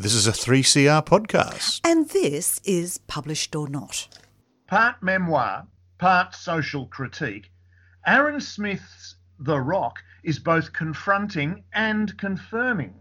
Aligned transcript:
This 0.00 0.14
is 0.14 0.26
a 0.26 0.32
3CR 0.32 1.04
podcast. 1.04 1.82
And 1.84 2.08
this 2.08 2.58
is 2.64 2.96
Published 3.06 3.54
or 3.54 3.68
Not. 3.68 4.08
Part 4.66 5.02
memoir, 5.02 5.66
part 5.98 6.34
social 6.34 6.86
critique, 6.86 7.52
Aaron 8.06 8.40
Smith's 8.40 9.16
The 9.40 9.60
Rock 9.60 9.98
is 10.24 10.38
both 10.38 10.72
confronting 10.72 11.64
and 11.74 12.16
confirming. 12.16 12.94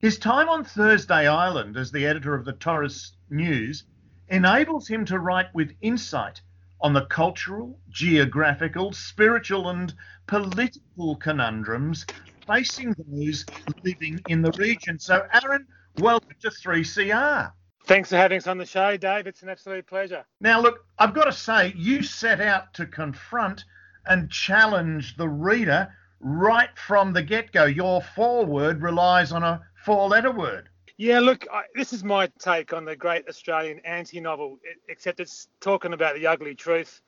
His 0.00 0.18
time 0.18 0.48
on 0.48 0.64
Thursday 0.64 1.28
Island 1.28 1.76
as 1.76 1.92
the 1.92 2.04
editor 2.04 2.34
of 2.34 2.44
the 2.44 2.54
Torres 2.54 3.12
News 3.30 3.84
enables 4.26 4.88
him 4.88 5.04
to 5.04 5.20
write 5.20 5.54
with 5.54 5.76
insight 5.82 6.42
on 6.80 6.94
the 6.94 7.06
cultural, 7.06 7.78
geographical, 7.90 8.92
spiritual, 8.92 9.68
and 9.68 9.94
political 10.26 11.14
conundrums 11.14 12.06
facing 12.44 12.92
those 13.06 13.46
living 13.84 14.20
in 14.26 14.42
the 14.42 14.50
region. 14.58 14.98
So, 14.98 15.28
Aaron, 15.32 15.68
welcome 15.98 16.34
to 16.40 16.48
3CR. 16.50 17.52
Thanks 17.84 18.10
for 18.10 18.16
having 18.16 18.38
us 18.38 18.46
on 18.46 18.58
the 18.58 18.66
show, 18.66 18.96
Dave. 18.96 19.26
It's 19.26 19.42
an 19.42 19.48
absolute 19.48 19.86
pleasure. 19.86 20.24
Now, 20.40 20.60
look, 20.60 20.84
I've 20.98 21.14
got 21.14 21.24
to 21.24 21.32
say, 21.32 21.74
you 21.76 22.02
set 22.02 22.40
out 22.40 22.72
to 22.74 22.86
confront 22.86 23.64
and 24.06 24.30
challenge 24.30 25.16
the 25.16 25.28
reader 25.28 25.92
right 26.20 26.70
from 26.78 27.12
the 27.12 27.22
get 27.22 27.52
go. 27.52 27.64
Your 27.64 28.02
foreword 28.02 28.82
relies 28.82 29.32
on 29.32 29.42
a 29.42 29.62
four 29.84 30.08
letter 30.08 30.30
word. 30.30 30.68
Yeah, 30.98 31.20
look, 31.20 31.46
I, 31.50 31.62
this 31.74 31.92
is 31.94 32.04
my 32.04 32.28
take 32.38 32.74
on 32.74 32.84
the 32.84 32.94
great 32.94 33.26
Australian 33.26 33.80
anti 33.80 34.20
novel, 34.20 34.58
except 34.88 35.18
it's 35.18 35.48
talking 35.60 35.94
about 35.94 36.14
the 36.14 36.26
ugly 36.26 36.54
truth 36.54 37.00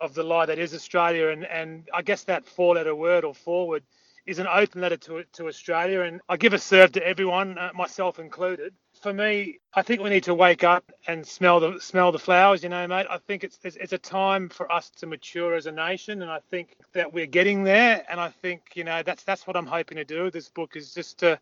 of 0.00 0.14
the 0.14 0.22
lie 0.22 0.46
that 0.46 0.58
is 0.58 0.74
Australia. 0.74 1.28
And, 1.28 1.44
and 1.44 1.88
I 1.92 2.02
guess 2.02 2.24
that 2.24 2.46
four 2.46 2.76
letter 2.76 2.94
word 2.94 3.24
or 3.24 3.34
forward 3.34 3.82
is 4.26 4.38
an 4.38 4.46
open 4.46 4.80
letter 4.80 4.96
to, 4.96 5.24
to 5.32 5.48
Australia. 5.48 6.02
And 6.02 6.20
I 6.28 6.36
give 6.36 6.52
a 6.52 6.58
serve 6.58 6.92
to 6.92 7.06
everyone, 7.06 7.58
uh, 7.58 7.70
myself 7.74 8.18
included. 8.18 8.74
For 9.00 9.12
me, 9.12 9.58
I 9.74 9.82
think 9.82 10.00
we 10.00 10.10
need 10.10 10.24
to 10.24 10.34
wake 10.34 10.64
up 10.64 10.90
and 11.06 11.26
smell 11.26 11.60
the 11.60 11.78
smell 11.80 12.10
the 12.12 12.18
flowers. 12.18 12.62
You 12.62 12.70
know, 12.70 12.86
mate. 12.86 13.06
I 13.10 13.18
think 13.18 13.44
it's, 13.44 13.58
it's 13.62 13.76
it's 13.76 13.92
a 13.92 13.98
time 13.98 14.48
for 14.48 14.70
us 14.72 14.90
to 14.90 15.06
mature 15.06 15.54
as 15.54 15.66
a 15.66 15.72
nation, 15.72 16.22
and 16.22 16.30
I 16.30 16.40
think 16.50 16.76
that 16.94 17.12
we're 17.12 17.26
getting 17.26 17.64
there. 17.64 18.04
And 18.08 18.18
I 18.20 18.30
think 18.30 18.62
you 18.74 18.84
know 18.84 19.02
that's 19.02 19.24
that's 19.24 19.46
what 19.46 19.56
I'm 19.56 19.66
hoping 19.66 19.96
to 19.96 20.04
do. 20.04 20.30
This 20.30 20.48
book 20.48 20.76
is 20.76 20.94
just 20.94 21.18
to 21.18 21.38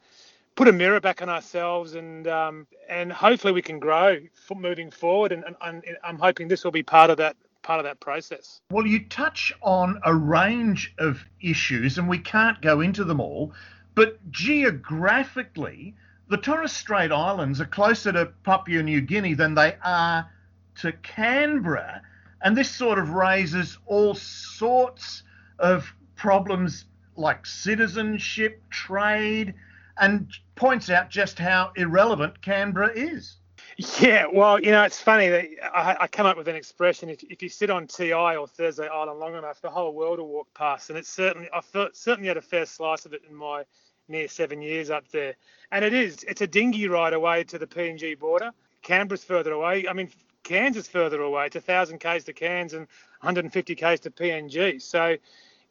put 0.54 0.68
a 0.68 0.72
mirror 0.72 1.00
back 1.00 1.22
on 1.22 1.28
ourselves 1.28 1.94
and 1.94 2.26
um, 2.28 2.66
and 2.88 3.12
hopefully 3.12 3.52
we 3.52 3.62
can 3.62 3.78
grow 3.78 4.18
moving 4.54 4.90
forward 4.90 5.32
and, 5.32 5.44
and, 5.44 5.56
and, 5.64 5.82
I'm 6.04 6.18
hoping 6.18 6.46
this 6.46 6.62
will 6.62 6.72
be 6.72 6.82
part 6.82 7.08
of 7.08 7.16
that 7.16 7.36
part 7.62 7.80
of 7.80 7.84
that 7.84 8.00
process. 8.00 8.60
Well, 8.70 8.86
you 8.86 9.04
touch 9.04 9.52
on 9.62 10.00
a 10.04 10.14
range 10.14 10.94
of 10.98 11.24
issues, 11.40 11.98
and 11.98 12.08
we 12.08 12.18
can't 12.18 12.60
go 12.60 12.80
into 12.80 13.04
them 13.04 13.20
all, 13.20 13.52
but 13.94 14.18
geographically, 14.30 15.94
the 16.28 16.36
Torres 16.36 16.72
Strait 16.72 17.12
Islands 17.12 17.60
are 17.60 17.66
closer 17.66 18.12
to 18.12 18.26
Papua 18.42 18.82
New 18.82 19.00
Guinea 19.00 19.34
than 19.34 19.54
they 19.54 19.76
are 19.82 20.30
to 20.76 20.92
Canberra. 20.92 22.02
And 22.40 22.56
this 22.56 22.70
sort 22.70 22.98
of 22.98 23.10
raises 23.10 23.78
all 23.86 24.14
sorts 24.14 25.22
of 25.58 25.92
problems 26.16 26.86
like 27.16 27.44
citizenship, 27.44 28.62
trade, 28.70 29.54
and 29.98 30.32
points 30.54 30.88
out 30.90 31.10
just 31.10 31.38
how 31.38 31.72
irrelevant 31.76 32.40
Canberra 32.40 32.90
is. 32.94 33.36
Yeah, 34.00 34.26
well, 34.32 34.60
you 34.60 34.70
know, 34.70 34.82
it's 34.82 35.00
funny 35.00 35.28
that 35.28 35.46
I, 35.74 35.96
I 36.00 36.06
come 36.06 36.26
up 36.26 36.36
with 36.36 36.48
an 36.48 36.56
expression: 36.56 37.08
if, 37.08 37.22
if 37.24 37.42
you 37.42 37.48
sit 37.48 37.70
on 37.70 37.86
TI 37.86 38.12
or 38.12 38.46
Thursday 38.46 38.88
Island 38.88 39.18
long 39.18 39.34
enough, 39.34 39.60
the 39.60 39.70
whole 39.70 39.92
world 39.94 40.18
will 40.18 40.28
walk 40.28 40.48
past. 40.54 40.90
And 40.90 40.98
it's 40.98 41.08
certainly, 41.08 41.48
I 41.52 41.60
felt, 41.60 41.96
certainly 41.96 42.28
had 42.28 42.36
a 42.36 42.42
fair 42.42 42.66
slice 42.66 43.06
of 43.06 43.14
it 43.14 43.22
in 43.28 43.34
my 43.34 43.64
near 44.08 44.28
seven 44.28 44.60
years 44.62 44.90
up 44.90 45.08
there. 45.08 45.34
And 45.70 45.84
it 45.84 45.94
is, 45.94 46.22
it's 46.24 46.40
a 46.40 46.46
dinghy 46.46 46.86
ride 46.88 47.14
away 47.14 47.44
to 47.44 47.58
the 47.58 47.66
PNG 47.66 48.18
border. 48.18 48.52
Canberra's 48.82 49.24
further 49.24 49.52
away. 49.52 49.88
I 49.88 49.92
mean, 49.92 50.10
Cairns 50.42 50.88
further 50.88 51.22
away. 51.22 51.46
It's 51.46 51.54
1,000 51.54 51.98
k's 51.98 52.24
to 52.24 52.32
Cairns 52.32 52.72
and 52.72 52.86
150 53.20 53.74
k's 53.74 54.00
to 54.00 54.10
PNG. 54.10 54.82
So 54.82 55.16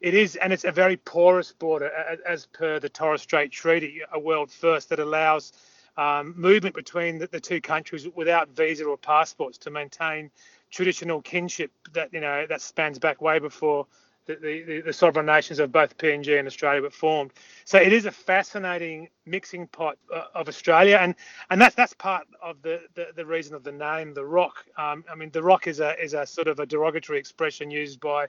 it 0.00 0.14
is, 0.14 0.36
and 0.36 0.52
it's 0.52 0.64
a 0.64 0.72
very 0.72 0.96
porous 0.96 1.52
border, 1.52 1.90
as 2.26 2.46
per 2.46 2.80
the 2.80 2.88
Torres 2.88 3.22
Strait 3.22 3.52
Treaty, 3.52 4.00
a 4.12 4.18
world 4.18 4.50
first 4.50 4.88
that 4.88 4.98
allows 4.98 5.52
um, 5.96 6.34
movement 6.36 6.74
between 6.74 7.18
the, 7.18 7.26
the, 7.26 7.40
two 7.40 7.60
countries 7.60 8.08
without 8.14 8.48
visa 8.50 8.84
or 8.84 8.96
passports 8.96 9.58
to 9.58 9.70
maintain 9.70 10.30
traditional 10.70 11.20
kinship 11.20 11.70
that 11.92 12.12
you 12.12 12.20
know 12.20 12.46
that 12.48 12.62
spans 12.62 12.98
back 12.98 13.20
way 13.20 13.38
before 13.38 13.86
the, 14.26 14.36
the, 14.36 14.80
the, 14.82 14.92
sovereign 14.92 15.26
nations 15.26 15.58
of 15.58 15.72
both 15.72 15.96
PNG 15.98 16.38
and 16.38 16.46
Australia 16.46 16.80
were 16.80 16.90
formed. 16.90 17.32
So 17.64 17.78
it 17.78 17.92
is 17.92 18.06
a 18.06 18.10
fascinating 18.10 19.08
mixing 19.26 19.66
pot 19.66 19.98
uh, 20.14 20.26
of 20.34 20.48
Australia, 20.48 20.98
and 21.00 21.14
and 21.50 21.60
that's 21.60 21.74
that's 21.74 21.92
part 21.94 22.26
of 22.40 22.62
the, 22.62 22.80
the, 22.94 23.08
the 23.16 23.26
reason 23.26 23.54
of 23.54 23.64
the 23.64 23.72
name, 23.72 24.14
the 24.14 24.24
Rock. 24.24 24.64
Um, 24.78 25.04
I 25.10 25.14
mean, 25.14 25.30
the 25.30 25.42
Rock 25.42 25.66
is 25.66 25.80
a 25.80 26.00
is 26.02 26.14
a 26.14 26.26
sort 26.26 26.48
of 26.48 26.60
a 26.60 26.66
derogatory 26.66 27.18
expression 27.18 27.70
used 27.70 28.00
by 28.00 28.28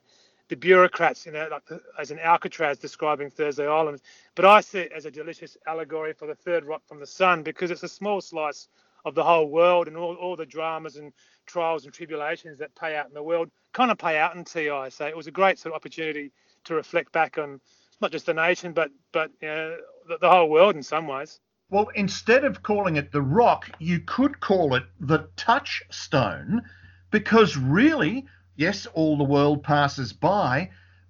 the 0.54 0.60
bureaucrats, 0.60 1.26
you 1.26 1.32
know, 1.32 1.48
like 1.50 1.66
the, 1.66 1.82
as 2.00 2.12
an 2.12 2.20
Alcatraz 2.20 2.78
describing 2.78 3.28
Thursday 3.32 3.66
Island. 3.66 4.00
But 4.36 4.46
I 4.46 4.62
see 4.62 4.82
it 4.82 4.92
as 4.92 5.08
a 5.08 5.12
delicious 5.12 5.58
allegory 5.66 6.14
for 6.14 6.28
the 6.28 6.36
third 6.36 6.64
rock 6.64 6.84
from 6.88 7.00
the 7.00 7.08
sun 7.08 7.42
because 7.42 7.72
it's 7.72 7.82
a 7.82 7.88
small 7.88 8.22
slice 8.22 8.68
of 9.04 9.16
the 9.16 9.24
whole 9.24 9.50
world 9.50 9.88
and 9.88 9.98
all, 9.98 10.14
all 10.14 10.36
the 10.36 10.46
dramas 10.46 10.98
and 10.98 11.12
trials 11.48 11.86
and 11.86 11.94
tribulations 11.94 12.60
that 12.60 12.76
pay 12.76 12.96
out 12.96 13.08
in 13.08 13.16
the 13.16 13.24
world 13.24 13.50
kind 13.74 13.90
of 13.90 13.98
pay 13.98 14.20
out 14.20 14.36
in 14.36 14.44
TI. 14.44 14.92
So 14.92 15.08
it 15.08 15.18
was 15.18 15.26
a 15.26 15.32
great 15.32 15.58
sort 15.58 15.74
of 15.74 15.76
opportunity 15.76 16.32
to 16.66 16.76
reflect 16.76 17.12
back 17.12 17.40
on 17.40 17.60
not 18.00 18.12
just 18.12 18.28
the 18.28 18.34
nation, 18.36 18.74
but 18.74 18.92
but 19.12 19.32
you 19.42 19.48
know, 19.48 19.78
the, 20.08 20.20
the 20.20 20.30
whole 20.30 20.52
world 20.52 20.76
in 20.76 20.84
some 20.84 21.08
ways. 21.08 21.40
Well, 21.72 21.88
instead 21.96 22.46
of 22.46 22.62
calling 22.62 22.98
it 22.98 23.12
the 23.12 23.24
rock, 23.24 23.72
you 23.80 24.02
could 24.02 24.40
call 24.40 24.76
it 24.76 24.84
the 25.00 25.30
touchstone 25.36 26.62
because 27.10 27.58
really 27.58 28.28
Yes, 28.56 28.86
all 28.94 29.18
the 29.18 29.24
world 29.24 29.64
passes 29.64 30.14
by, 30.14 30.70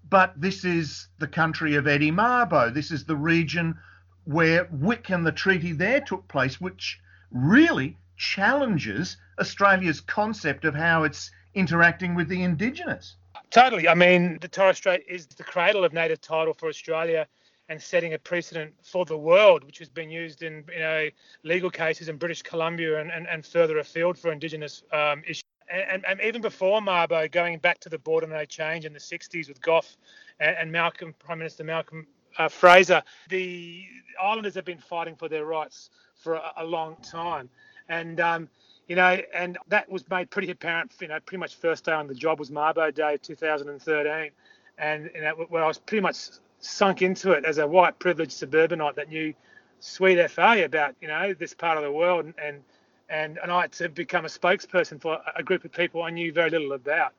but 0.09 0.39
this 0.39 0.63
is 0.63 1.07
the 1.19 1.27
country 1.27 1.75
of 1.75 1.87
Eddie 1.87 2.11
Mabo. 2.11 2.73
This 2.73 2.91
is 2.91 3.05
the 3.05 3.15
region 3.15 3.77
where 4.25 4.67
Wik 4.71 5.09
and 5.09 5.25
the 5.25 5.31
treaty 5.31 5.73
there 5.73 5.99
took 5.99 6.27
place, 6.27 6.61
which 6.61 6.99
really 7.31 7.97
challenges 8.15 9.17
Australia's 9.39 9.99
concept 9.99 10.63
of 10.65 10.75
how 10.75 11.03
it's 11.03 11.31
interacting 11.53 12.15
with 12.15 12.29
the 12.29 12.43
Indigenous. 12.43 13.15
Totally. 13.49 13.87
I 13.87 13.93
mean, 13.93 14.37
the 14.39 14.47
Torres 14.47 14.77
Strait 14.77 15.03
is 15.07 15.27
the 15.27 15.43
cradle 15.43 15.83
of 15.83 15.93
native 15.93 16.21
title 16.21 16.53
for 16.53 16.69
Australia 16.69 17.27
and 17.69 17.81
setting 17.81 18.13
a 18.13 18.19
precedent 18.19 18.73
for 18.83 19.05
the 19.05 19.17
world, 19.17 19.63
which 19.63 19.79
has 19.79 19.89
been 19.89 20.09
used 20.09 20.43
in 20.43 20.63
you 20.71 20.79
know 20.79 21.07
legal 21.43 21.69
cases 21.69 22.09
in 22.09 22.17
British 22.17 22.41
Columbia 22.41 22.99
and, 22.99 23.11
and, 23.11 23.27
and 23.27 23.45
further 23.45 23.79
afield 23.79 24.17
for 24.17 24.31
Indigenous 24.31 24.83
um, 24.91 25.23
issues 25.27 25.43
and, 25.69 26.05
and, 26.05 26.21
even 26.21 26.41
before 26.41 26.81
Mabo, 26.81 27.31
going 27.31 27.57
back 27.59 27.79
to 27.79 27.89
the 27.89 27.97
border 27.97 28.27
no 28.27 28.45
change 28.45 28.85
in 28.85 28.93
the 28.93 28.99
60s 28.99 29.47
with 29.47 29.61
Gough 29.61 29.97
and, 30.39 30.55
and 30.57 30.71
Malcolm, 30.71 31.13
Prime 31.19 31.39
Minister 31.39 31.63
Malcolm 31.63 32.07
uh, 32.37 32.49
Fraser, 32.49 33.03
the 33.29 33.85
islanders 34.21 34.55
have 34.55 34.65
been 34.65 34.77
fighting 34.77 35.15
for 35.15 35.29
their 35.29 35.45
rights 35.45 35.89
for 36.15 36.35
a, 36.35 36.51
a 36.57 36.63
long 36.63 36.95
time. 37.03 37.49
And, 37.89 38.19
um, 38.19 38.49
you 38.87 38.95
know, 38.95 39.17
and 39.33 39.57
that 39.67 39.89
was 39.89 40.09
made 40.09 40.29
pretty 40.29 40.51
apparent, 40.51 40.91
you 40.99 41.07
know, 41.07 41.19
pretty 41.25 41.39
much 41.39 41.55
first 41.55 41.85
day 41.85 41.93
on 41.93 42.07
the 42.07 42.15
job 42.15 42.39
was 42.39 42.49
Mabo 42.49 42.93
Day 42.93 43.17
2013. 43.21 44.31
And 44.77 45.11
you 45.13 45.21
know, 45.21 45.31
where 45.49 45.63
I 45.63 45.67
was 45.67 45.77
pretty 45.77 46.01
much 46.01 46.17
sunk 46.59 47.01
into 47.01 47.31
it 47.31 47.45
as 47.45 47.57
a 47.57 47.67
white 47.67 47.99
privileged 47.99 48.31
suburbanite 48.31 48.95
that 48.95 49.09
knew 49.09 49.33
sweet 49.79 50.29
FA 50.29 50.63
about, 50.63 50.95
you 51.01 51.07
know, 51.07 51.33
this 51.33 51.53
part 51.53 51.77
of 51.77 51.83
the 51.83 51.91
world 51.91 52.25
and, 52.25 52.33
and 52.41 52.63
and, 53.09 53.37
and 53.41 53.51
I 53.51 53.61
had 53.61 53.71
to 53.73 53.89
become 53.89 54.25
a 54.25 54.29
spokesperson 54.29 55.01
for 55.01 55.19
a 55.35 55.43
group 55.43 55.65
of 55.65 55.71
people 55.71 56.03
I 56.03 56.09
knew 56.09 56.31
very 56.31 56.49
little 56.49 56.73
about. 56.73 57.13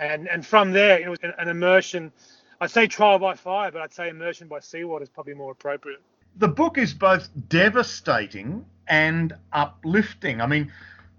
And, 0.00 0.28
and 0.28 0.46
from 0.46 0.72
there, 0.72 1.00
it 1.00 1.08
was 1.08 1.18
an 1.22 1.48
immersion. 1.48 2.12
I'd 2.60 2.70
say 2.70 2.86
trial 2.86 3.18
by 3.18 3.34
fire, 3.34 3.70
but 3.70 3.82
I'd 3.82 3.92
say 3.92 4.08
immersion 4.08 4.48
by 4.48 4.60
seawater 4.60 5.02
is 5.02 5.08
probably 5.08 5.34
more 5.34 5.52
appropriate. 5.52 6.00
The 6.36 6.48
book 6.48 6.78
is 6.78 6.94
both 6.94 7.28
devastating 7.48 8.64
and 8.86 9.34
uplifting. 9.52 10.40
I 10.40 10.46
mean, 10.46 10.72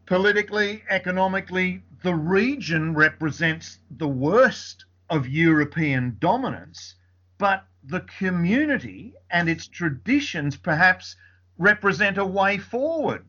politically, 0.06 0.84
economically, 0.90 1.84
the 2.04 2.16
region 2.16 2.94
represents 2.94 3.80
the 3.98 4.08
worst 4.08 4.86
of 5.10 5.28
European 5.28 6.16
dominance, 6.20 6.96
but 7.38 7.66
the 7.84 8.02
community 8.02 9.14
and 9.32 9.50
its 9.50 9.68
traditions 9.68 10.56
perhaps 10.56 11.16
represent 11.58 12.18
a 12.18 12.26
way 12.26 12.58
forward 12.58 13.26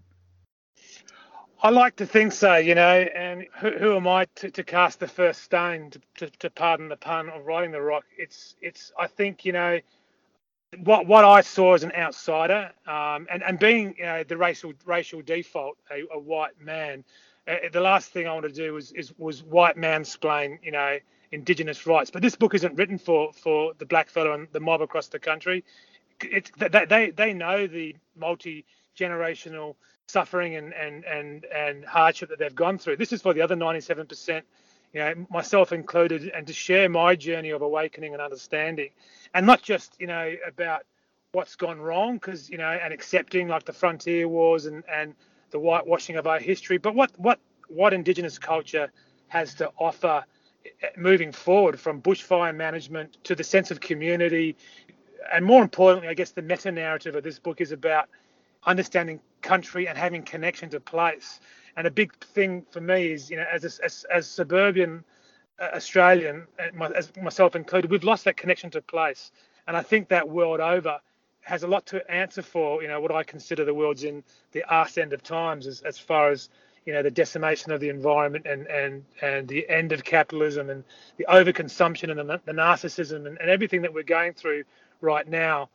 I 1.62 1.68
like 1.68 1.96
to 1.96 2.06
think 2.06 2.32
so, 2.32 2.56
you 2.56 2.74
know, 2.74 3.00
and 3.14 3.46
who, 3.58 3.70
who 3.72 3.96
am 3.96 4.08
I 4.08 4.26
to, 4.36 4.50
to, 4.50 4.64
cast 4.64 4.98
the 4.98 5.06
first 5.06 5.42
stone, 5.42 5.90
to, 5.90 6.00
to, 6.16 6.30
to, 6.38 6.50
pardon 6.50 6.88
the 6.88 6.96
pun, 6.96 7.28
of 7.28 7.46
writing 7.46 7.70
the 7.70 7.82
rock? 7.82 8.04
It's, 8.16 8.56
it's. 8.62 8.92
I 8.98 9.06
think, 9.06 9.44
you 9.44 9.52
know, 9.52 9.78
what 10.84 11.06
what 11.06 11.24
I 11.24 11.42
saw 11.42 11.74
as 11.74 11.82
an 11.82 11.92
outsider, 11.92 12.70
um, 12.86 13.26
and 13.30 13.42
and 13.42 13.58
being, 13.58 13.94
you 13.98 14.04
know, 14.04 14.22
the 14.24 14.36
racial 14.36 14.72
racial 14.86 15.20
default, 15.20 15.76
a, 15.90 16.02
a 16.14 16.18
white 16.18 16.58
man, 16.60 17.04
uh, 17.46 17.56
the 17.72 17.80
last 17.80 18.10
thing 18.10 18.26
I 18.26 18.32
want 18.32 18.46
to 18.46 18.52
do 18.52 18.72
was 18.72 18.92
is 18.92 19.12
was 19.18 19.42
white 19.42 19.76
mansplain, 19.76 20.58
you 20.62 20.72
know, 20.72 20.98
Indigenous 21.32 21.86
rights. 21.86 22.10
But 22.10 22.22
this 22.22 22.36
book 22.36 22.54
isn't 22.54 22.76
written 22.76 22.98
for 22.98 23.32
for 23.32 23.74
the 23.78 23.86
black 23.86 24.08
fellow 24.08 24.32
and 24.32 24.48
the 24.52 24.60
mob 24.60 24.80
across 24.80 25.08
the 25.08 25.18
country. 25.18 25.64
It's 26.22 26.50
they 26.56 27.10
they 27.10 27.32
know 27.34 27.66
the 27.66 27.96
multi 28.16 28.64
generational 28.96 29.74
suffering 30.10 30.56
and, 30.56 30.74
and, 30.74 31.04
and, 31.04 31.44
and 31.46 31.84
hardship 31.84 32.28
that 32.30 32.38
they've 32.38 32.54
gone 32.54 32.78
through. 32.78 32.96
This 32.96 33.12
is 33.12 33.22
for 33.22 33.32
the 33.32 33.42
other 33.42 33.56
97%, 33.56 34.42
you 34.92 35.00
know, 35.00 35.26
myself 35.30 35.72
included, 35.72 36.30
and 36.34 36.46
to 36.46 36.52
share 36.52 36.88
my 36.88 37.14
journey 37.14 37.50
of 37.50 37.62
awakening 37.62 38.12
and 38.12 38.22
understanding, 38.22 38.90
and 39.34 39.46
not 39.46 39.62
just, 39.62 39.96
you 40.00 40.06
know, 40.06 40.34
about 40.46 40.82
what's 41.32 41.54
gone 41.54 41.80
wrong, 41.80 42.14
because, 42.14 42.50
you 42.50 42.58
know, 42.58 42.70
and 42.70 42.92
accepting 42.92 43.46
like 43.48 43.64
the 43.64 43.72
frontier 43.72 44.26
wars 44.26 44.66
and, 44.66 44.82
and 44.92 45.14
the 45.50 45.58
whitewashing 45.58 46.16
of 46.16 46.26
our 46.26 46.40
history, 46.40 46.78
but 46.78 46.94
what, 46.94 47.10
what, 47.18 47.38
what 47.68 47.94
Indigenous 47.94 48.38
culture 48.38 48.90
has 49.28 49.54
to 49.54 49.70
offer 49.78 50.24
eh, 50.64 50.88
moving 50.96 51.32
forward 51.32 51.78
from 51.78 52.02
bushfire 52.02 52.54
management 52.54 53.16
to 53.24 53.34
the 53.34 53.44
sense 53.44 53.70
of 53.70 53.80
community. 53.80 54.56
And 55.32 55.44
more 55.44 55.62
importantly, 55.62 56.08
I 56.08 56.14
guess 56.14 56.32
the 56.32 56.42
meta 56.42 56.72
narrative 56.72 57.14
of 57.14 57.22
this 57.22 57.38
book 57.38 57.60
is 57.60 57.72
about 57.72 58.08
understanding 58.64 59.20
country 59.42 59.88
and 59.88 59.96
having 59.96 60.22
connection 60.22 60.70
to 60.70 60.80
place. 60.80 61.40
And 61.76 61.86
a 61.86 61.90
big 61.90 62.16
thing 62.24 62.64
for 62.70 62.80
me 62.80 63.12
is, 63.12 63.30
you 63.30 63.36
know, 63.36 63.46
as 63.52 63.64
a, 63.64 63.84
as, 63.84 64.04
as 64.12 64.26
suburban 64.28 65.04
uh, 65.60 65.68
Australian, 65.74 66.46
as 66.94 67.12
myself 67.16 67.54
included, 67.54 67.90
we've 67.90 68.04
lost 68.04 68.24
that 68.24 68.36
connection 68.36 68.70
to 68.70 68.82
place. 68.82 69.30
And 69.66 69.76
I 69.76 69.82
think 69.82 70.08
that 70.08 70.28
world 70.28 70.60
over 70.60 70.98
has 71.42 71.62
a 71.62 71.66
lot 71.66 71.86
to 71.86 72.10
answer 72.10 72.42
for, 72.42 72.82
you 72.82 72.88
know, 72.88 73.00
what 73.00 73.12
I 73.12 73.22
consider 73.22 73.64
the 73.64 73.74
world's 73.74 74.04
in 74.04 74.22
the 74.52 74.64
arse 74.64 74.98
end 74.98 75.12
of 75.12 75.22
times 75.22 75.66
as, 75.66 75.80
as 75.82 75.98
far 75.98 76.30
as, 76.30 76.48
you 76.86 76.92
know, 76.92 77.02
the 77.02 77.10
decimation 77.10 77.72
of 77.72 77.80
the 77.80 77.88
environment 77.88 78.46
and, 78.46 78.66
and, 78.66 79.04
and 79.22 79.48
the 79.48 79.68
end 79.68 79.92
of 79.92 80.04
capitalism 80.04 80.70
and 80.70 80.84
the 81.16 81.26
overconsumption 81.28 82.10
and 82.10 82.18
the, 82.18 82.40
the 82.44 82.52
narcissism 82.52 83.26
and, 83.26 83.38
and 83.38 83.50
everything 83.50 83.82
that 83.82 83.92
we're 83.92 84.02
going 84.02 84.32
through 84.32 84.64
right 85.00 85.28
now. 85.28 85.68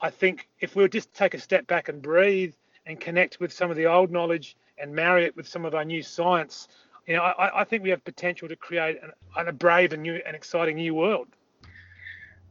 I 0.00 0.10
think 0.10 0.48
if 0.60 0.74
we'll 0.74 0.88
just 0.88 1.12
take 1.12 1.34
a 1.34 1.38
step 1.38 1.66
back 1.66 1.88
and 1.88 2.00
breathe 2.00 2.54
and 2.86 3.00
connect 3.00 3.40
with 3.40 3.52
some 3.52 3.70
of 3.70 3.76
the 3.76 3.86
old 3.86 4.10
knowledge 4.10 4.56
and 4.78 4.94
marry 4.94 5.24
it 5.24 5.36
with 5.36 5.46
some 5.46 5.64
of 5.64 5.74
our 5.74 5.84
new 5.84 6.02
science, 6.02 6.68
you 7.06 7.14
know, 7.16 7.22
I, 7.22 7.60
I 7.60 7.64
think 7.64 7.82
we 7.82 7.90
have 7.90 8.04
potential 8.04 8.48
to 8.48 8.56
create 8.56 8.98
an, 9.02 9.48
a 9.48 9.52
brave 9.52 9.92
and 9.92 10.02
new 10.02 10.20
and 10.26 10.34
exciting 10.34 10.76
new 10.76 10.94
world. 10.94 11.28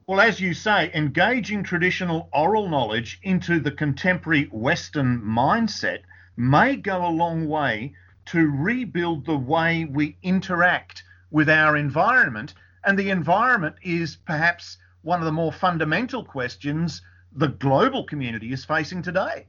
Well, 0.07 0.21
as 0.21 0.39
you 0.39 0.53
say, 0.53 0.91
engaging 0.93 1.63
traditional 1.63 2.29
oral 2.33 2.67
knowledge 2.67 3.19
into 3.21 3.59
the 3.59 3.71
contemporary 3.71 4.45
Western 4.45 5.21
mindset 5.21 5.99
may 6.35 6.75
go 6.75 7.05
a 7.05 7.09
long 7.09 7.47
way 7.47 7.93
to 8.25 8.49
rebuild 8.49 9.25
the 9.25 9.37
way 9.37 9.85
we 9.85 10.17
interact 10.23 11.03
with 11.31 11.49
our 11.49 11.77
environment. 11.77 12.53
And 12.83 12.97
the 12.97 13.11
environment 13.11 13.75
is 13.83 14.15
perhaps 14.15 14.77
one 15.03 15.19
of 15.19 15.25
the 15.25 15.31
more 15.31 15.51
fundamental 15.51 16.23
questions 16.23 17.01
the 17.31 17.47
global 17.47 18.03
community 18.03 18.51
is 18.51 18.65
facing 18.65 19.01
today. 19.01 19.45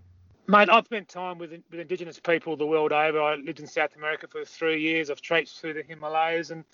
Mate, 0.47 0.69
I've 0.69 0.87
spent 0.87 1.09
time 1.09 1.39
with, 1.39 1.53
with 1.71 1.81
Indigenous 1.81 2.19
people 2.19 2.57
the 2.57 2.67
world 2.67 2.93
over. 2.93 3.21
I 3.21 3.37
lived 3.37 3.61
in 3.61 3.67
South 3.67 3.95
America 3.97 4.27
for 4.27 4.45
three 4.45 4.81
years. 4.81 5.11
I've 5.11 5.21
traipsed 5.21 5.61
through 5.61 5.75
the 5.75 5.83
Himalayas 5.83 6.51
and 6.51 6.65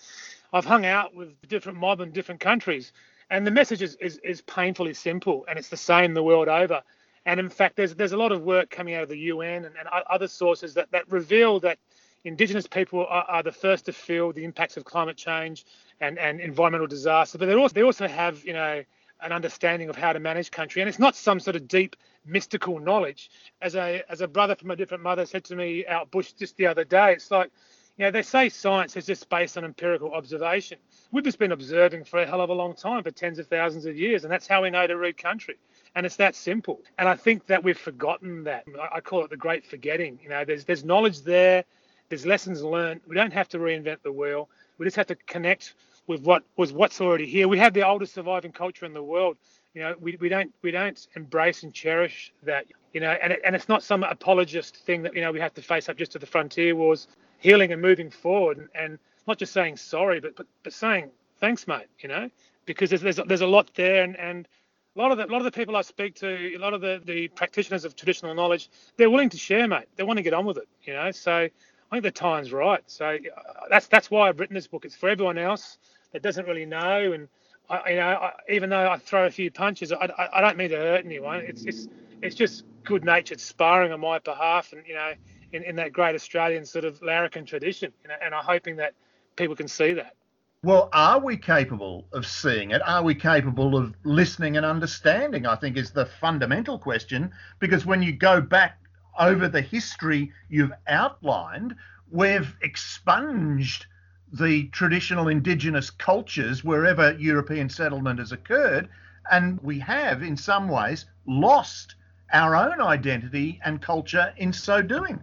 I've 0.53 0.65
hung 0.65 0.87
out 0.87 1.15
with 1.15 1.35
different 1.49 1.79
mob 1.79 2.01
in 2.01 2.11
different 2.11 2.41
countries. 2.41 2.93
And 3.31 3.47
the 3.47 3.51
message 3.51 3.83
is, 3.83 3.97
is, 3.97 4.19
is 4.25 4.41
painfully 4.43 4.95
simple 4.95 5.45
and 5.49 5.59
it's 5.59 5.69
the 5.69 5.77
same 5.77 6.15
the 6.15 6.23
world 6.23 6.49
over. 6.49 6.83
And 7.27 7.41
in 7.41 7.51
fact, 7.51 7.77
there's 7.77 7.95
there's 7.95 8.13
a 8.13 8.17
lot 8.17 8.33
of 8.33 8.43
work 8.43 8.71
coming 8.71 8.95
out 8.95 9.03
of 9.03 9.09
the 9.09 9.19
UN 9.19 9.65
and, 9.65 9.75
and 9.77 9.89
other 10.09 10.29
sources 10.29 10.73
that, 10.75 10.91
that 10.93 11.11
reveal 11.11 11.61
that 11.61 11.79
Indigenous 12.25 12.67
people 12.67 13.01
are, 13.01 13.25
are, 13.29 13.43
the 13.43 13.53
first 13.53 13.85
to 13.87 13.93
feel 13.93 14.33
the 14.33 14.45
impacts 14.45 14.77
of 14.77 14.85
climate 14.85 15.17
change 15.17 15.65
and, 16.01 16.19
and 16.19 16.41
environmental 16.41 16.87
disaster. 16.87 17.37
But 17.39 17.47
they 17.47 17.55
also 17.55 17.75
they 17.75 17.83
also 17.83 18.09
have 18.09 18.45
you 18.45 18.53
know 18.53 18.83
an 19.21 19.33
understanding 19.33 19.89
of 19.89 19.97
how 19.97 20.13
to 20.13 20.21
manage 20.21 20.51
country. 20.51 20.83
And 20.83 20.89
it's 20.89 20.99
not 20.99 21.17
some 21.17 21.41
sort 21.41 21.57
of 21.57 21.69
deep 21.69 21.97
mystical 22.25 22.79
knowledge. 22.79 23.31
As 23.63 23.75
a 23.75 24.03
as 24.09 24.21
a 24.21 24.29
brother 24.29 24.55
from 24.55 24.71
a 24.71 24.77
different 24.77 25.03
mother 25.03 25.27
said 25.27 25.45
to 25.45 25.57
me 25.57 25.87
out 25.87 26.11
bush 26.11 26.33
just 26.33 26.57
the 26.57 26.67
other 26.67 26.85
day, 26.85 27.13
it's 27.13 27.31
like, 27.31 27.51
you 27.97 28.05
know, 28.05 28.11
they 28.11 28.23
say 28.23 28.49
science 28.49 28.97
is 28.97 29.07
just 29.07 29.29
based 29.31 29.57
on 29.57 29.65
empirical 29.65 30.13
observation. 30.13 30.79
We've 31.13 31.25
just 31.25 31.39
been 31.39 31.53
observing 31.53 32.05
for 32.05 32.21
a 32.21 32.27
hell 32.27 32.41
of 32.41 32.51
a 32.51 32.55
long 32.55 32.75
time, 32.75 33.03
for 33.03 33.11
tens 33.11 33.39
of 33.39 33.47
thousands 33.47 33.87
of 33.87 33.97
years, 33.97 34.25
and 34.25 34.33
that's 34.33 34.47
how 34.47 34.63
we 34.63 34.71
know 34.71 34.87
to 34.87 34.97
read 34.97 35.17
country. 35.17 35.57
And 35.95 36.05
it's 36.05 36.17
that 36.17 36.35
simple. 36.35 36.83
And 36.99 37.09
I 37.09 37.17
think 37.17 37.47
that 37.47 37.65
we've 37.65 37.79
forgotten 37.79 38.45
that. 38.45 38.67
I 38.93 39.01
call 39.01 39.25
it 39.25 39.31
the 39.31 39.37
great 39.37 39.65
forgetting. 39.65 40.19
You 40.23 40.29
know, 40.29 40.45
there's 40.45 40.65
there's 40.65 40.85
knowledge 40.85 41.23
there, 41.23 41.65
there's 42.09 42.27
lessons 42.27 42.63
learned. 42.63 43.01
We 43.07 43.15
don't 43.15 43.33
have 43.33 43.49
to 43.51 43.59
reinvent 43.59 44.03
the 44.03 44.13
wheel. 44.13 44.49
We 44.79 44.85
just 44.85 44.97
have 44.97 45.07
to 45.07 45.15
connect 45.15 45.75
with 46.07 46.23
what 46.23 46.45
was 46.57 46.73
what's 46.73 47.01
already 47.01 47.27
here. 47.27 47.49
We 47.49 47.59
have 47.59 47.75
the 47.75 47.87
oldest 47.87 48.15
surviving 48.15 48.53
culture 48.53 48.87
in 48.87 48.95
the 48.95 49.03
world. 49.03 49.37
You 49.75 49.83
know, 49.83 49.95
we, 50.01 50.17
we 50.21 50.29
don't 50.29 50.53
we 50.63 50.71
don't 50.71 51.07
embrace 51.17 51.63
and 51.63 51.73
cherish 51.75 52.33
that. 52.45 52.67
You 52.93 53.01
know, 53.01 53.13
and 53.23 53.33
it, 53.35 53.41
and 53.45 53.57
it's 53.57 53.69
not 53.69 53.83
some 53.83 54.03
apologist 54.05 54.77
thing 54.79 55.03
that 55.03 55.15
you 55.15 55.23
know 55.23 55.33
we 55.33 55.41
have 55.41 55.55
to 55.55 55.63
face 55.63 55.89
up 55.89 55.97
just 55.99 56.13
to 56.13 56.19
the 56.19 56.27
frontier 56.27 56.77
wars, 56.77 57.09
healing 57.39 57.73
and 57.73 57.83
moving 57.83 58.11
forward, 58.11 58.59
and, 58.59 58.69
and 58.75 58.99
not 59.29 59.39
just 59.39 59.53
saying 59.53 59.77
sorry, 59.77 60.21
but, 60.21 60.37
but 60.37 60.47
but 60.65 60.73
saying 60.73 61.11
thanks, 61.41 61.67
mate. 61.69 61.89
You 62.01 62.09
know, 62.09 62.31
because 62.67 62.91
there's 62.91 63.03
there's, 63.03 63.21
there's 63.27 63.43
a 63.43 63.47
lot 63.47 63.71
there, 63.77 64.05
and, 64.05 64.19
and 64.19 64.49
a 64.97 65.01
lot 65.01 65.13
of 65.13 65.19
the 65.19 65.27
a 65.27 65.33
lot 65.33 65.39
of 65.39 65.45
the 65.45 65.53
people 65.53 65.77
I 65.77 65.83
speak 65.83 66.15
to, 66.17 66.57
a 66.57 66.59
lot 66.59 66.75
of 66.75 66.81
the, 66.81 67.01
the 67.05 67.29
practitioners 67.29 67.85
of 67.85 67.97
traditional 67.97 68.35
knowledge, 68.35 68.71
they're 68.97 69.11
willing 69.11 69.31
to 69.31 69.39
share, 69.39 69.69
mate. 69.69 69.87
They 69.97 70.05
want 70.05 70.19
to 70.19 70.23
get 70.23 70.35
on 70.35 70.47
with 70.47 70.59
it, 70.59 70.69
you 70.85 70.95
know. 70.95 71.11
So 71.11 71.33
I 71.33 71.51
think 71.93 72.05
the 72.05 72.11
time's 72.13 72.53
right. 72.53 72.83
So 72.87 73.07
uh, 73.07 73.43
that's 73.71 73.89
that's 73.89 74.11
why 74.11 74.29
I've 74.29 74.41
written 74.41 74.55
this 74.55 74.69
book. 74.69 74.85
It's 74.85 74.97
for 74.97 75.09
everyone 75.11 75.39
else 75.39 75.79
that 76.13 76.23
doesn't 76.23 76.47
really 76.47 76.67
know. 76.67 77.13
And 77.13 77.29
I, 77.69 77.91
you 77.91 77.97
know, 77.97 78.09
I, 78.09 78.33
even 78.49 78.71
though 78.71 78.91
I 78.91 78.99
throw 78.99 79.27
a 79.27 79.31
few 79.31 79.51
punches, 79.51 79.93
I, 79.93 79.97
I, 79.97 80.39
I 80.39 80.41
don't 80.41 80.57
mean 80.57 80.71
to 80.71 80.77
hurt 80.77 81.05
anyone. 81.05 81.41
It's 81.41 81.65
it's 81.65 81.89
it's 82.23 82.35
just 82.35 82.65
good-natured 82.85 83.41
sparring 83.41 83.93
on 83.93 84.01
my 84.01 84.19
behalf, 84.21 84.73
and 84.73 84.83
you 84.87 84.95
know, 84.95 85.13
in, 85.53 85.63
in 85.65 85.77
that 85.77 85.93
great 85.93 86.15
Australian 86.15 86.65
sort 86.65 86.85
of 86.85 87.01
larrikin 87.03 87.45
tradition. 87.45 87.93
You 88.03 88.09
know, 88.09 88.15
and 88.23 88.35
I'm 88.35 88.45
hoping 88.45 88.77
that 88.77 88.95
people 89.37 89.57
can 89.57 89.69
see 89.69 89.93
that. 89.95 90.15
Well, 90.63 90.89
are 90.93 91.21
we 91.21 91.37
capable 91.37 92.09
of 92.13 92.27
seeing 92.27 92.71
it? 92.73 92.83
Are 92.85 93.03
we 93.03 93.15
capable 93.15 93.77
of 93.77 93.95
listening 94.05 94.57
and 94.57 94.67
understanding? 94.67 95.47
I 95.47 95.55
think 95.55 95.77
is 95.77 95.91
the 95.91 96.07
fundamental 96.07 96.79
question 96.79 97.31
because 97.61 97.87
when 97.87 98.03
you 98.03 98.13
go 98.13 98.41
back 98.41 98.79
over 99.19 99.49
the 99.49 99.61
history 99.61 100.33
you've 100.49 100.73
outlined, 100.89 101.77
we've 102.11 102.57
expunged 102.63 103.87
the 104.33 104.69
traditional 104.69 105.29
indigenous 105.29 105.91
cultures 105.91 106.65
wherever 106.65 107.13
European 107.15 107.69
settlement 107.69 108.19
has 108.19 108.33
occurred. 108.33 108.89
And 109.31 109.59
we 109.63 109.79
have, 109.81 110.23
in 110.23 110.37
some 110.37 110.69
ways, 110.69 111.07
lost 111.27 111.97
our 112.33 112.57
own 112.57 112.81
identity 112.81 113.61
and 113.65 113.81
culture 113.81 114.33
in 114.37 114.53
so 114.53 114.83
doing. 114.83 115.21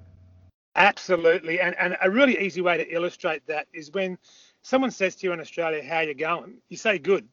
Absolutely. 0.76 1.60
And, 1.60 1.76
and 1.78 1.98
a 2.02 2.10
really 2.10 2.40
easy 2.40 2.62
way 2.62 2.78
to 2.78 2.94
illustrate 2.94 3.46
that 3.48 3.68
is 3.74 3.92
when 3.92 4.18
someone 4.62 4.92
says 4.92 5.16
to 5.18 5.28
you 5.28 5.34
in 5.34 5.40
Australia, 5.40 5.84
How 5.84 6.00
you 6.00 6.16
going? 6.16 6.56
You 6.70 6.78
say 6.78 6.98
good. 6.98 7.28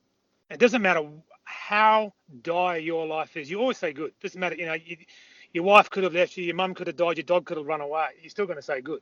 It 0.50 0.59
doesn't 0.59 0.83
matter 0.83 1.09
how 1.45 2.12
dire 2.43 2.79
your 2.79 3.07
life 3.07 3.37
is. 3.37 3.50
You 3.50 3.61
always 3.61 3.79
say 3.79 3.93
good. 3.93 4.12
Doesn't 4.21 4.39
matter, 4.39 4.57
you 4.57 4.67
know, 4.67 4.75
you, 4.75 4.97
your 5.53 5.65
wife 5.65 5.91
could 5.91 6.05
have 6.05 6.15
left 6.15 6.37
you, 6.37 6.45
your 6.45 6.55
mum 6.55 6.75
could 6.75 6.87
have 6.87 6.97
died, 6.97 7.17
your 7.17 7.25
dog 7.25 7.45
could 7.47 7.57
have 7.57 7.67
run 7.67 7.81
away. 7.81 8.09
You're 8.21 8.31
still 8.31 8.47
going 8.47 8.57
to 8.57 8.62
say 8.62 8.81
good. 8.81 9.00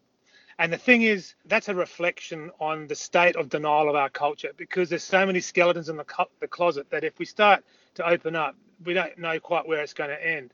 And 0.59 0.73
the 0.73 0.79
thing 0.79 1.03
is, 1.03 1.35
that's 1.45 1.69
a 1.69 1.75
reflection 1.75 2.51
on 2.59 2.89
the 2.89 2.95
state 2.97 3.37
of 3.37 3.49
denial 3.49 3.89
of 3.89 3.95
our 3.95 4.09
culture 4.09 4.51
because 4.57 4.89
there's 4.89 5.05
so 5.05 5.25
many 5.25 5.41
skeletons 5.41 5.89
in 5.89 5.97
the, 5.97 6.05
co- 6.05 6.31
the 6.41 6.49
closet 6.49 6.91
that 6.91 7.05
if 7.05 7.19
we 7.19 7.25
start 7.27 7.65
to 7.95 8.09
open 8.09 8.35
up, 8.35 8.57
we 8.85 8.93
don't 8.93 9.17
know 9.19 9.39
quite 9.39 9.69
where 9.69 9.83
it's 9.83 9.95
going 9.95 10.11
to 10.11 10.27
end. 10.27 10.53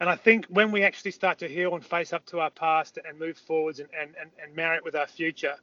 And 0.00 0.08
I 0.08 0.16
think 0.16 0.46
when 0.46 0.72
we 0.72 0.82
actually 0.82 1.10
start 1.10 1.38
to 1.40 1.48
heal 1.48 1.74
and 1.74 1.84
face 1.84 2.12
up 2.14 2.24
to 2.26 2.40
our 2.40 2.50
past 2.50 2.98
and 3.06 3.18
move 3.18 3.36
forwards 3.36 3.78
and, 3.78 3.88
and, 3.98 4.14
and, 4.20 4.30
and 4.42 4.56
marry 4.56 4.78
it 4.78 4.84
with 4.84 4.96
our 4.96 5.06
future, 5.06 5.54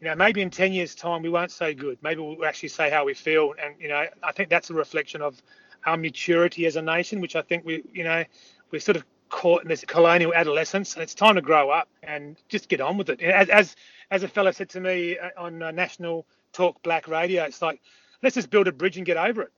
you 0.00 0.08
know, 0.08 0.16
maybe 0.16 0.40
in 0.40 0.50
10 0.50 0.72
years' 0.72 0.94
time, 0.94 1.22
we 1.22 1.28
won't 1.28 1.52
say 1.52 1.74
good. 1.74 1.98
Maybe 2.02 2.20
we'll 2.22 2.44
actually 2.46 2.70
say 2.70 2.90
how 2.90 3.04
we 3.04 3.14
feel. 3.14 3.54
And, 3.62 3.74
you 3.78 3.88
know, 3.88 4.06
I 4.22 4.32
think 4.32 4.48
that's 4.48 4.70
a 4.70 4.74
reflection 4.74 5.20
of 5.20 5.40
our 5.84 5.96
maturity 5.98 6.66
as 6.66 6.76
a 6.76 6.82
nation, 6.82 7.20
which 7.20 7.36
I 7.36 7.42
think 7.42 7.64
we, 7.64 7.84
you 7.92 8.04
know, 8.04 8.24
we're 8.70 8.80
sort 8.80 8.96
of 8.96 9.04
caught 9.34 9.62
in 9.62 9.68
this 9.68 9.84
colonial 9.84 10.32
adolescence, 10.32 10.94
and 10.94 11.02
it's 11.02 11.12
time 11.12 11.34
to 11.34 11.42
grow 11.42 11.68
up 11.68 11.88
and 12.04 12.36
just 12.48 12.68
get 12.68 12.80
on 12.80 12.96
with 12.96 13.10
it. 13.10 13.20
As 13.20 13.48
as, 13.48 13.76
as 14.12 14.22
a 14.22 14.28
fellow 14.28 14.52
said 14.52 14.68
to 14.70 14.80
me 14.80 15.18
uh, 15.18 15.30
on 15.36 15.60
uh, 15.60 15.72
National 15.72 16.24
Talk 16.52 16.80
Black 16.84 17.08
Radio, 17.08 17.42
it's 17.42 17.60
like 17.60 17.80
let's 18.22 18.36
just 18.36 18.48
build 18.48 18.68
a 18.68 18.72
bridge 18.72 18.96
and 18.96 19.04
get 19.04 19.16
over 19.16 19.42
it. 19.42 19.52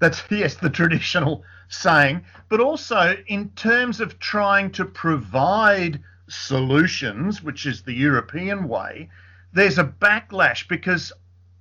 That's 0.00 0.22
yes, 0.30 0.54
the 0.54 0.70
traditional 0.70 1.44
saying, 1.68 2.24
but 2.48 2.60
also 2.60 3.14
in 3.26 3.50
terms 3.50 4.00
of 4.00 4.18
trying 4.20 4.72
to 4.72 4.86
provide 4.86 6.00
solutions, 6.28 7.42
which 7.42 7.66
is 7.66 7.82
the 7.82 7.92
European 7.92 8.68
way, 8.68 9.10
there's 9.52 9.76
a 9.76 9.84
backlash 9.84 10.66
because 10.66 11.12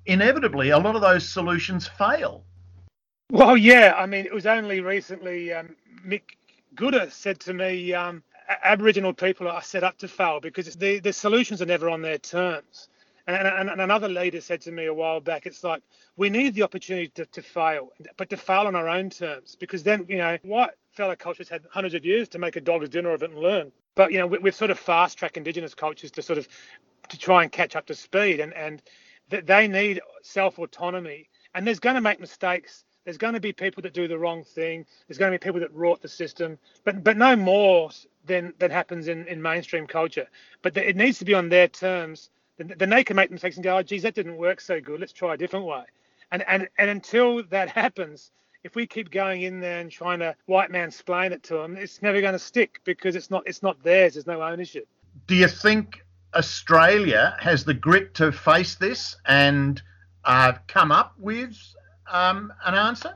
inevitably 0.05 0.69
a 0.69 0.79
lot 0.79 0.95
of 0.95 1.01
those 1.01 1.27
solutions 1.27 1.89
fail. 1.89 2.45
Well, 3.31 3.57
yeah, 3.57 3.95
I 3.97 4.05
mean, 4.05 4.25
it 4.25 4.33
was 4.33 4.45
only 4.45 4.79
recently 4.79 5.51
um, 5.51 5.75
Mick 6.07 6.21
Gooda 6.75 7.11
said 7.11 7.39
to 7.41 7.53
me, 7.53 7.93
um, 7.93 8.23
Aboriginal 8.63 9.13
people 9.13 9.47
are 9.47 9.61
set 9.61 9.83
up 9.83 9.97
to 9.99 10.07
fail 10.07 10.39
because 10.39 10.75
the, 10.75 10.99
the 10.99 11.13
solutions 11.13 11.61
are 11.61 11.65
never 11.65 11.89
on 11.89 12.01
their 12.01 12.17
terms. 12.17 12.89
And, 13.25 13.47
and, 13.47 13.69
and, 13.69 13.79
another 13.79 14.09
leader 14.09 14.41
said 14.41 14.59
to 14.61 14.71
me 14.71 14.85
a 14.85 14.93
while 14.93 15.21
back, 15.21 15.45
it's 15.45 15.63
like 15.63 15.81
we 16.17 16.29
need 16.29 16.55
the 16.55 16.63
opportunity 16.63 17.07
to, 17.15 17.25
to 17.27 17.41
fail, 17.41 17.89
but 18.17 18.29
to 18.31 18.37
fail 18.37 18.67
on 18.67 18.75
our 18.75 18.89
own 18.89 19.09
terms 19.09 19.55
because 19.57 19.81
then, 19.81 20.05
you 20.09 20.17
know, 20.17 20.37
white 20.43 20.71
fellow 20.91 21.15
cultures 21.15 21.47
had 21.47 21.63
hundreds 21.71 21.95
of 21.95 22.03
years 22.03 22.27
to 22.29 22.39
make 22.39 22.57
a 22.57 22.61
dog's 22.61 22.89
dinner 22.89 23.11
of 23.11 23.23
it 23.23 23.31
and 23.31 23.39
learn. 23.39 23.71
But 23.95 24.11
you 24.11 24.17
know, 24.17 24.27
we, 24.27 24.39
we've 24.39 24.55
sort 24.55 24.71
of 24.71 24.79
fast 24.79 25.17
track 25.17 25.37
Indigenous 25.37 25.73
cultures 25.73 26.11
to 26.11 26.21
sort 26.21 26.37
of 26.37 26.47
to 27.09 27.17
try 27.17 27.43
and 27.43 27.51
catch 27.51 27.75
up 27.75 27.85
to 27.87 27.95
speed, 27.95 28.39
and 28.39 28.53
and 28.53 28.81
they 29.29 29.67
need 29.67 30.01
self 30.21 30.59
autonomy. 30.59 31.29
And 31.55 31.65
there's 31.67 31.79
going 31.79 31.95
to 31.95 32.01
make 32.01 32.19
mistakes. 32.19 32.83
There's 33.05 33.17
going 33.17 33.33
to 33.33 33.39
be 33.39 33.51
people 33.51 33.81
that 33.83 33.93
do 33.93 34.07
the 34.07 34.17
wrong 34.17 34.43
thing. 34.43 34.85
There's 35.07 35.17
going 35.17 35.31
to 35.31 35.37
be 35.37 35.43
people 35.43 35.59
that 35.59 35.73
rot 35.73 36.01
the 36.01 36.07
system, 36.07 36.57
but 36.83 37.03
but 37.03 37.17
no 37.17 37.35
more 37.35 37.89
than 38.25 38.53
than 38.59 38.71
happens 38.71 39.07
in, 39.07 39.27
in 39.27 39.41
mainstream 39.41 39.87
culture. 39.87 40.27
But 40.61 40.77
it 40.77 40.95
needs 40.95 41.19
to 41.19 41.25
be 41.25 41.33
on 41.33 41.49
their 41.49 41.67
terms. 41.67 42.29
Then, 42.57 42.73
then 42.77 42.89
they 42.89 43.03
can 43.03 43.15
make 43.15 43.31
mistakes 43.31 43.57
and 43.57 43.63
go, 43.63 43.77
oh, 43.77 43.83
geez, 43.83 44.03
that 44.03 44.13
didn't 44.13 44.37
work 44.37 44.61
so 44.61 44.79
good. 44.79 44.99
Let's 44.99 45.13
try 45.13 45.33
a 45.33 45.37
different 45.37 45.65
way. 45.65 45.83
And 46.31 46.43
and 46.47 46.67
and 46.77 46.89
until 46.89 47.43
that 47.49 47.69
happens, 47.81 48.31
if 48.63 48.75
we 48.75 48.87
keep 48.87 49.11
going 49.11 49.41
in 49.41 49.59
there 49.59 49.79
and 49.79 49.91
trying 49.91 50.19
to 50.19 50.35
white 50.45 50.71
man 50.71 50.87
explain 50.87 51.33
it 51.33 51.43
to 51.43 51.55
them, 51.55 51.75
it's 51.75 52.01
never 52.01 52.21
going 52.21 52.33
to 52.33 52.39
stick 52.39 52.79
because 52.85 53.15
it's 53.15 53.29
not 53.29 53.43
it's 53.45 53.61
not 53.61 53.83
theirs. 53.83 54.13
There's 54.13 54.27
no 54.27 54.41
ownership. 54.41 54.87
Do 55.27 55.35
you 55.35 55.47
think 55.47 56.03
Australia 56.33 57.35
has 57.39 57.65
the 57.65 57.73
grit 57.73 58.15
to 58.15 58.31
face 58.31 58.75
this 58.75 59.17
and 59.25 59.81
uh, 60.25 60.53
come 60.67 60.91
up 60.91 61.13
with 61.19 61.57
um, 62.11 62.53
an 62.65 62.75
answer? 62.75 63.13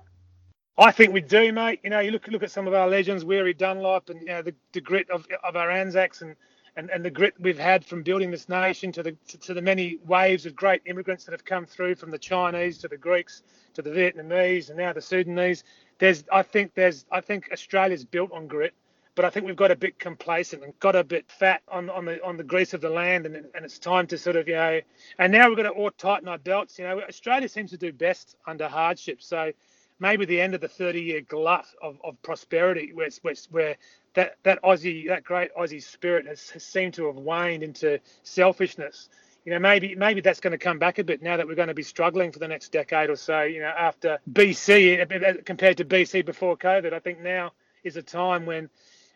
I 0.78 0.92
think 0.92 1.14
we 1.14 1.22
do, 1.22 1.52
mate. 1.52 1.80
You 1.84 1.90
know, 1.90 2.00
you 2.00 2.12
look 2.12 2.28
look 2.28 2.44
at 2.44 2.52
some 2.52 2.68
of 2.68 2.74
our 2.74 2.88
legends, 2.88 3.26
Weary 3.26 3.54
Dunlop, 3.54 4.10
and 4.10 4.22
you 4.22 4.28
know 4.28 4.42
the, 4.42 4.54
the 4.74 4.82
grit 4.82 5.10
of, 5.10 5.26
of 5.44 5.56
our 5.56 5.72
Anzacs 5.72 6.22
and, 6.22 6.36
and, 6.76 6.92
and 6.92 7.04
the 7.04 7.10
grit 7.10 7.34
we've 7.40 7.58
had 7.58 7.84
from 7.84 8.04
building 8.04 8.30
this 8.30 8.48
nation 8.48 8.92
to 8.92 9.02
the 9.02 9.16
to, 9.28 9.38
to, 9.40 9.54
the 9.56 9.62
many 9.62 9.98
waves 10.06 10.46
of 10.46 10.56
great 10.56 10.82
immigrants 10.86 11.26
that 11.26 11.32
have 11.32 11.44
come 11.44 11.66
through 11.66 11.96
from 11.96 12.12
the 12.12 12.20
Chinese 12.20 12.78
to 12.80 12.88
the 12.88 12.98
Greeks 12.98 13.42
to 13.74 13.82
the 13.82 13.90
Vietnamese 13.90 14.70
and 14.70 14.78
now 14.78 14.94
the 14.94 15.02
Sudanese. 15.02 15.64
There's, 16.00 16.24
I 16.32 16.44
think 16.44 16.76
there's, 16.76 17.06
I 17.12 17.22
think 17.22 17.50
Australia's 17.52 18.06
built 18.06 18.32
on 18.32 18.48
grit, 18.48 18.74
but 19.18 19.26
I 19.26 19.32
think 19.32 19.48
we've 19.48 19.56
got 19.56 19.72
a 19.72 19.76
bit 19.76 19.98
complacent 19.98 20.64
and 20.64 20.80
got 20.80 20.96
a 20.96 21.04
bit 21.04 21.26
fat 21.28 21.64
on, 21.68 21.90
on 21.90 22.06
the 22.06 22.24
on 22.24 22.38
the 22.38 22.44
grease 22.44 22.76
of 22.76 22.82
the 22.82 22.90
land, 22.90 23.26
and, 23.26 23.36
and 23.36 23.66
it's 23.66 23.80
time 23.80 24.06
to 24.08 24.18
sort 24.18 24.36
of 24.36 24.48
you 24.48 24.54
know. 24.54 24.80
And 25.18 25.34
now 25.34 25.48
we've 25.48 25.58
got 25.58 25.64
to 25.64 25.72
all 25.72 25.90
tighten 25.90 26.28
our 26.28 26.38
belts. 26.38 26.78
You 26.78 26.86
know, 26.86 27.02
Australia 27.02 27.50
seems 27.50 27.72
to 27.72 27.78
do 27.78 27.92
best 27.92 28.36
under 28.46 28.68
hardship, 28.68 29.24
so 29.24 29.52
maybe 30.00 30.26
the 30.26 30.40
end 30.40 30.54
of 30.54 30.62
the 30.62 30.70
30-year 30.70 31.22
glut 31.22 31.66
of, 31.82 31.98
of 32.04 32.22
prosperity, 32.22 32.94
where, 32.94 33.10
where, 33.24 33.34
where 33.50 33.76
that 34.14 34.36
that 34.44 34.62
Aussie, 34.62 35.08
that 35.08 35.24
great 35.24 35.50
Aussie 35.56 35.82
spirit 35.82 36.28
has, 36.28 36.52
has 36.52 36.64
seemed 36.64 36.94
to 36.94 37.08
have 37.08 37.16
waned 37.16 37.64
into 37.64 38.00
selfishness 38.22 39.10
you 39.46 39.54
know, 39.54 39.60
maybe 39.60 39.96
maybe 39.96 40.20
that's 40.20 40.42
going 40.42 40.52
to 40.52 40.58
come 40.58 40.78
back 40.78 41.00
a 41.00 41.06
bit 41.06 41.24
now 41.24 41.38
that 41.38 41.48
we're 41.48 41.56
going 41.56 41.70
to 41.70 41.74
be 41.74 41.82
struggling 41.82 42.34
for 42.34 42.40
the 42.40 42.50
next 42.50 42.74
decade 42.74 43.10
or 43.10 43.16
so. 43.16 43.44
You 43.44 43.62
know, 43.62 43.74
after 43.76 44.20
BC 44.32 45.46
compared 45.46 45.78
to 45.78 45.86
BC 45.86 46.26
before 46.26 46.58
COVID, 46.58 46.92
I 46.92 47.00
think 47.00 47.22
now 47.22 47.54
is 47.84 47.96
a 47.96 48.02
time 48.02 48.46
when 48.46 48.70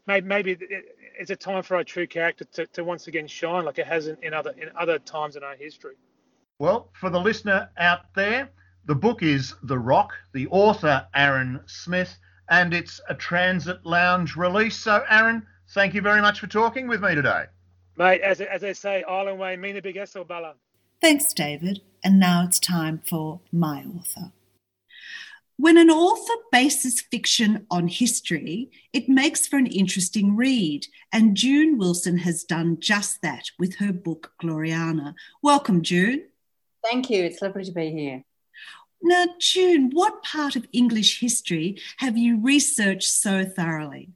maybe 0.07 0.27
maybe 0.27 0.57
it's 1.19 1.31
a 1.31 1.35
time 1.35 1.63
for 1.63 1.75
our 1.75 1.83
true 1.83 2.07
character 2.07 2.45
to, 2.45 2.65
to 2.67 2.83
once 2.83 3.07
again 3.07 3.27
shine 3.27 3.65
like 3.65 3.79
it 3.79 3.87
has 3.87 4.07
in, 4.07 4.17
in 4.21 4.33
other 4.33 4.51
in 4.51 4.69
other 4.77 4.99
times 4.99 5.35
in 5.35 5.43
our 5.43 5.55
history. 5.55 5.95
Well, 6.59 6.89
for 6.93 7.09
the 7.09 7.19
listener 7.19 7.69
out 7.77 8.13
there, 8.15 8.49
the 8.85 8.95
book 8.95 9.23
is 9.23 9.55
The 9.63 9.79
Rock, 9.79 10.13
the 10.33 10.47
author 10.47 11.07
Aaron 11.15 11.61
Smith, 11.65 12.17
and 12.49 12.73
it's 12.73 13.01
a 13.09 13.15
Transit 13.15 13.85
Lounge 13.85 14.35
release. 14.35 14.77
So, 14.77 15.03
Aaron, 15.09 15.45
thank 15.73 15.93
you 15.93 16.01
very 16.01 16.21
much 16.21 16.39
for 16.39 16.47
talking 16.47 16.87
with 16.87 17.01
me 17.01 17.15
today. 17.15 17.45
Mate, 17.97 18.21
as, 18.21 18.41
as 18.41 18.61
they 18.61 18.73
say, 18.73 19.03
Island 19.03 19.39
Way, 19.39 19.55
Mina 19.55 19.81
Big 19.81 19.95
Esso 19.95 20.27
Bala. 20.27 20.55
Thanks, 21.01 21.33
David. 21.33 21.81
And 22.03 22.19
now 22.19 22.43
it's 22.45 22.59
time 22.59 23.01
for 23.07 23.41
my 23.51 23.83
author. 23.83 24.31
When 25.57 25.77
an 25.77 25.89
author 25.89 26.33
bases 26.51 27.01
fiction 27.01 27.67
on 27.69 27.87
history, 27.87 28.71
it 28.93 29.07
makes 29.07 29.47
for 29.47 29.57
an 29.57 29.67
interesting 29.67 30.35
read. 30.35 30.87
And 31.13 31.37
June 31.37 31.77
Wilson 31.77 32.17
has 32.19 32.43
done 32.43 32.77
just 32.79 33.21
that 33.21 33.45
with 33.59 33.75
her 33.75 33.93
book, 33.93 34.31
Gloriana. 34.41 35.13
Welcome, 35.43 35.83
June. 35.83 36.23
Thank 36.83 37.09
you. 37.09 37.23
It's 37.23 37.41
lovely 37.41 37.63
to 37.65 37.71
be 37.71 37.91
here. 37.91 38.23
Now, 39.03 39.25
June, 39.39 39.89
what 39.93 40.23
part 40.23 40.55
of 40.55 40.67
English 40.73 41.19
history 41.19 41.79
have 41.97 42.17
you 42.17 42.39
researched 42.39 43.09
so 43.09 43.45
thoroughly? 43.45 44.09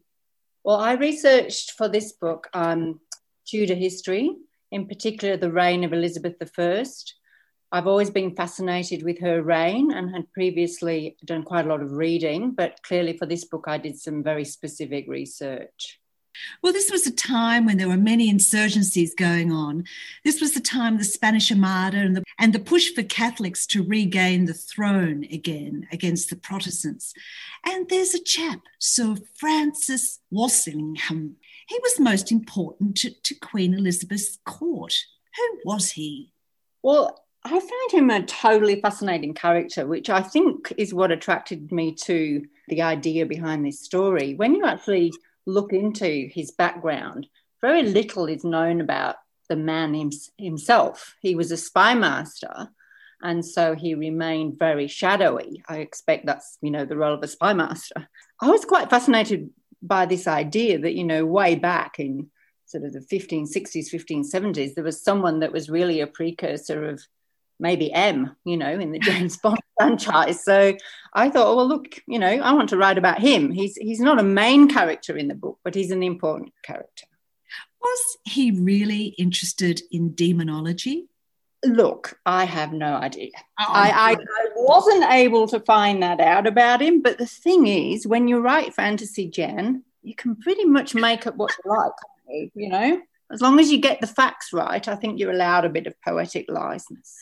Well, 0.64 0.78
I 0.78 0.94
researched 0.94 1.72
for 1.72 1.88
this 1.88 2.12
book 2.14 2.50
um, 2.54 3.00
Tudor 3.48 3.76
history, 3.76 4.32
in 4.72 4.88
particular 4.88 5.38
the 5.38 5.52
reign 5.52 5.84
of 5.84 5.94
Elizabeth 5.94 6.38
I. 6.42 6.86
I've 7.72 7.88
always 7.88 8.10
been 8.10 8.36
fascinated 8.36 9.04
with 9.04 9.20
her 9.20 9.42
reign 9.42 9.92
and 9.92 10.14
had 10.14 10.32
previously 10.32 11.18
done 11.26 11.44
quite 11.44 11.66
a 11.66 11.70
lot 11.70 11.82
of 11.82 11.92
reading, 11.92 12.52
but 12.52 12.82
clearly 12.84 13.18
for 13.18 13.26
this 13.26 13.46
book, 13.46 13.66
I 13.68 13.78
did 13.78 14.00
some 14.00 14.24
very 14.24 14.46
specific 14.46 15.06
research. 15.08 16.00
Well, 16.62 16.74
this 16.74 16.92
was 16.92 17.08
a 17.08 17.14
time 17.14 17.66
when 17.66 17.78
there 17.78 17.88
were 17.88 17.96
many 17.96 18.32
insurgencies 18.32 19.16
going 19.16 19.54
on. 19.54 19.86
This 20.26 20.42
was 20.42 20.54
the 20.54 20.60
time 20.60 20.94
of 20.94 21.00
the 21.00 21.06
Spanish 21.06 21.50
Armada 21.50 21.98
and 21.98 22.18
the, 22.18 22.24
and 22.38 22.52
the 22.52 22.60
push 22.60 22.94
for 22.94 23.04
Catholics 23.04 23.66
to 23.68 23.84
regain 23.84 24.46
the 24.46 24.54
throne 24.54 25.26
again 25.32 25.88
against 25.94 26.30
the 26.30 26.36
Protestants. 26.36 27.14
And 27.66 27.88
there's 27.88 28.14
a 28.14 28.22
chap, 28.22 28.60
Sir 28.80 29.16
Francis 29.38 30.20
Walsingham, 30.30 31.38
he 31.68 31.80
was 31.82 32.00
most 32.00 32.32
important 32.32 32.96
to, 32.98 33.12
to 33.12 33.36
Queen 33.36 33.74
Elizabeth's 33.74 34.38
court. 34.46 34.94
Who 35.36 35.60
was 35.66 35.92
he? 35.92 36.32
Well, 36.84 37.25
I 37.46 37.60
find 37.60 37.92
him 37.92 38.10
a 38.10 38.26
totally 38.26 38.82
fascinating 38.82 39.36
character, 39.36 39.86
which 39.86 40.10
I 40.10 40.24
think 40.24 40.74
is 40.78 40.96
what 40.96 41.12
attracted 41.12 41.72
me 41.72 41.94
to 41.94 42.44
the 42.68 42.82
idea 42.82 43.28
behind 43.28 43.64
this 43.64 43.82
story. 43.82 44.34
When 44.34 44.56
you 44.56 44.66
actually 44.66 45.14
look 45.46 45.72
into 45.72 46.28
his 46.34 46.50
background, 46.50 47.28
very 47.62 47.84
little 47.84 48.26
is 48.26 48.44
known 48.44 48.82
about 48.82 49.18
the 49.48 49.56
man 49.56 50.10
himself. 50.40 51.14
He 51.22 51.36
was 51.36 51.52
a 51.52 51.58
spy 51.58 51.94
master, 51.94 52.70
and 53.22 53.46
so 53.46 53.76
he 53.76 53.94
remained 53.94 54.58
very 54.58 54.88
shadowy. 54.88 55.62
I 55.70 55.78
expect 55.78 56.26
that's 56.26 56.58
you 56.62 56.72
know 56.72 56.86
the 56.86 56.98
role 56.98 57.14
of 57.14 57.22
a 57.22 57.28
spy 57.28 57.54
master. 57.54 58.10
I 58.42 58.50
was 58.50 58.66
quite 58.66 58.90
fascinated 58.90 59.52
by 59.84 60.08
this 60.08 60.26
idea 60.26 60.80
that, 60.80 60.96
you 60.96 61.04
know, 61.04 61.28
way 61.28 61.54
back 61.54 62.00
in 62.00 62.32
sort 62.66 62.86
of 62.86 62.94
the 62.94 63.00
1560s, 63.00 63.94
1570s, 63.94 64.74
there 64.74 64.84
was 64.84 65.04
someone 65.04 65.40
that 65.40 65.52
was 65.52 65.70
really 65.70 66.02
a 66.02 66.08
precursor 66.08 66.90
of 66.90 67.04
maybe 67.60 67.92
M, 67.92 68.36
you 68.44 68.58
know, 68.58 68.72
in 68.72 68.92
the 68.92 69.00
James 69.10 69.38
Bond 69.38 69.60
franchise. 69.78 70.44
So 70.44 70.76
I 71.14 71.30
thought, 71.30 71.48
oh, 71.48 71.56
well, 71.56 71.68
look, 71.68 72.02
you 72.08 72.20
know, 72.20 72.28
I 72.28 72.54
want 72.54 72.70
to 72.70 72.78
write 72.78 72.98
about 72.98 73.20
him. 73.20 73.52
He's 73.52 73.76
he's 73.76 74.00
not 74.00 74.20
a 74.20 74.24
main 74.24 74.70
character 74.70 75.18
in 75.18 75.28
the 75.28 75.36
book, 75.36 75.60
but 75.64 75.76
he's 75.76 75.92
an 75.92 76.04
important 76.04 76.54
character. 76.64 77.06
Was 77.82 78.18
he 78.24 78.52
really 78.52 79.16
interested 79.18 79.82
in 79.92 80.16
demonology? 80.16 81.08
Look, 81.64 82.20
I 82.26 82.46
have 82.46 82.74
no 82.74 82.96
idea. 82.96 83.32
Oh, 83.60 83.66
I, 83.68 83.90
I, 83.90 84.12
I, 84.14 84.46
wasn't 84.56 85.12
able 85.12 85.48
to 85.48 85.60
find 85.60 86.04
that 86.04 86.20
out 86.20 86.46
about 86.46 86.82
him. 86.82 87.02
But 87.02 87.18
the 87.18 87.26
thing 87.26 87.66
is, 87.66 88.06
when 88.06 88.28
you 88.28 88.40
write 88.40 88.74
fantasy, 88.74 89.28
Jen, 89.28 89.84
you 90.04 90.14
can 90.16 90.36
pretty 90.36 90.66
much 90.66 90.94
make 90.94 91.26
up 91.26 91.36
what 91.36 91.56
you 91.64 91.72
like, 91.72 91.92
you? 92.28 92.52
you 92.54 92.70
know? 92.70 93.02
As 93.32 93.42
long 93.42 93.60
as 93.60 93.72
you 93.72 93.80
get 93.80 94.02
the 94.02 94.08
facts 94.08 94.54
right, 94.54 94.88
I 94.88 94.96
think 94.96 95.20
you're 95.20 95.32
allowed 95.32 95.66
a 95.66 95.70
bit 95.70 95.88
of 95.88 96.00
poetic 96.02 96.46
license. 96.50 97.18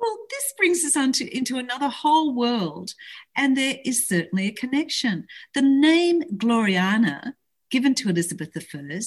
Well, 0.00 0.18
this 0.30 0.54
brings 0.56 0.84
us 0.84 0.96
on 0.96 1.12
to, 1.12 1.36
into 1.36 1.58
another 1.58 1.88
whole 1.88 2.34
world, 2.34 2.94
and 3.36 3.56
there 3.56 3.78
is 3.84 4.06
certainly 4.06 4.46
a 4.46 4.52
connection. 4.52 5.26
The 5.54 5.62
name 5.62 6.22
Gloriana, 6.36 7.34
given 7.70 7.94
to 7.96 8.08
Elizabeth 8.08 8.50
I, 8.56 9.00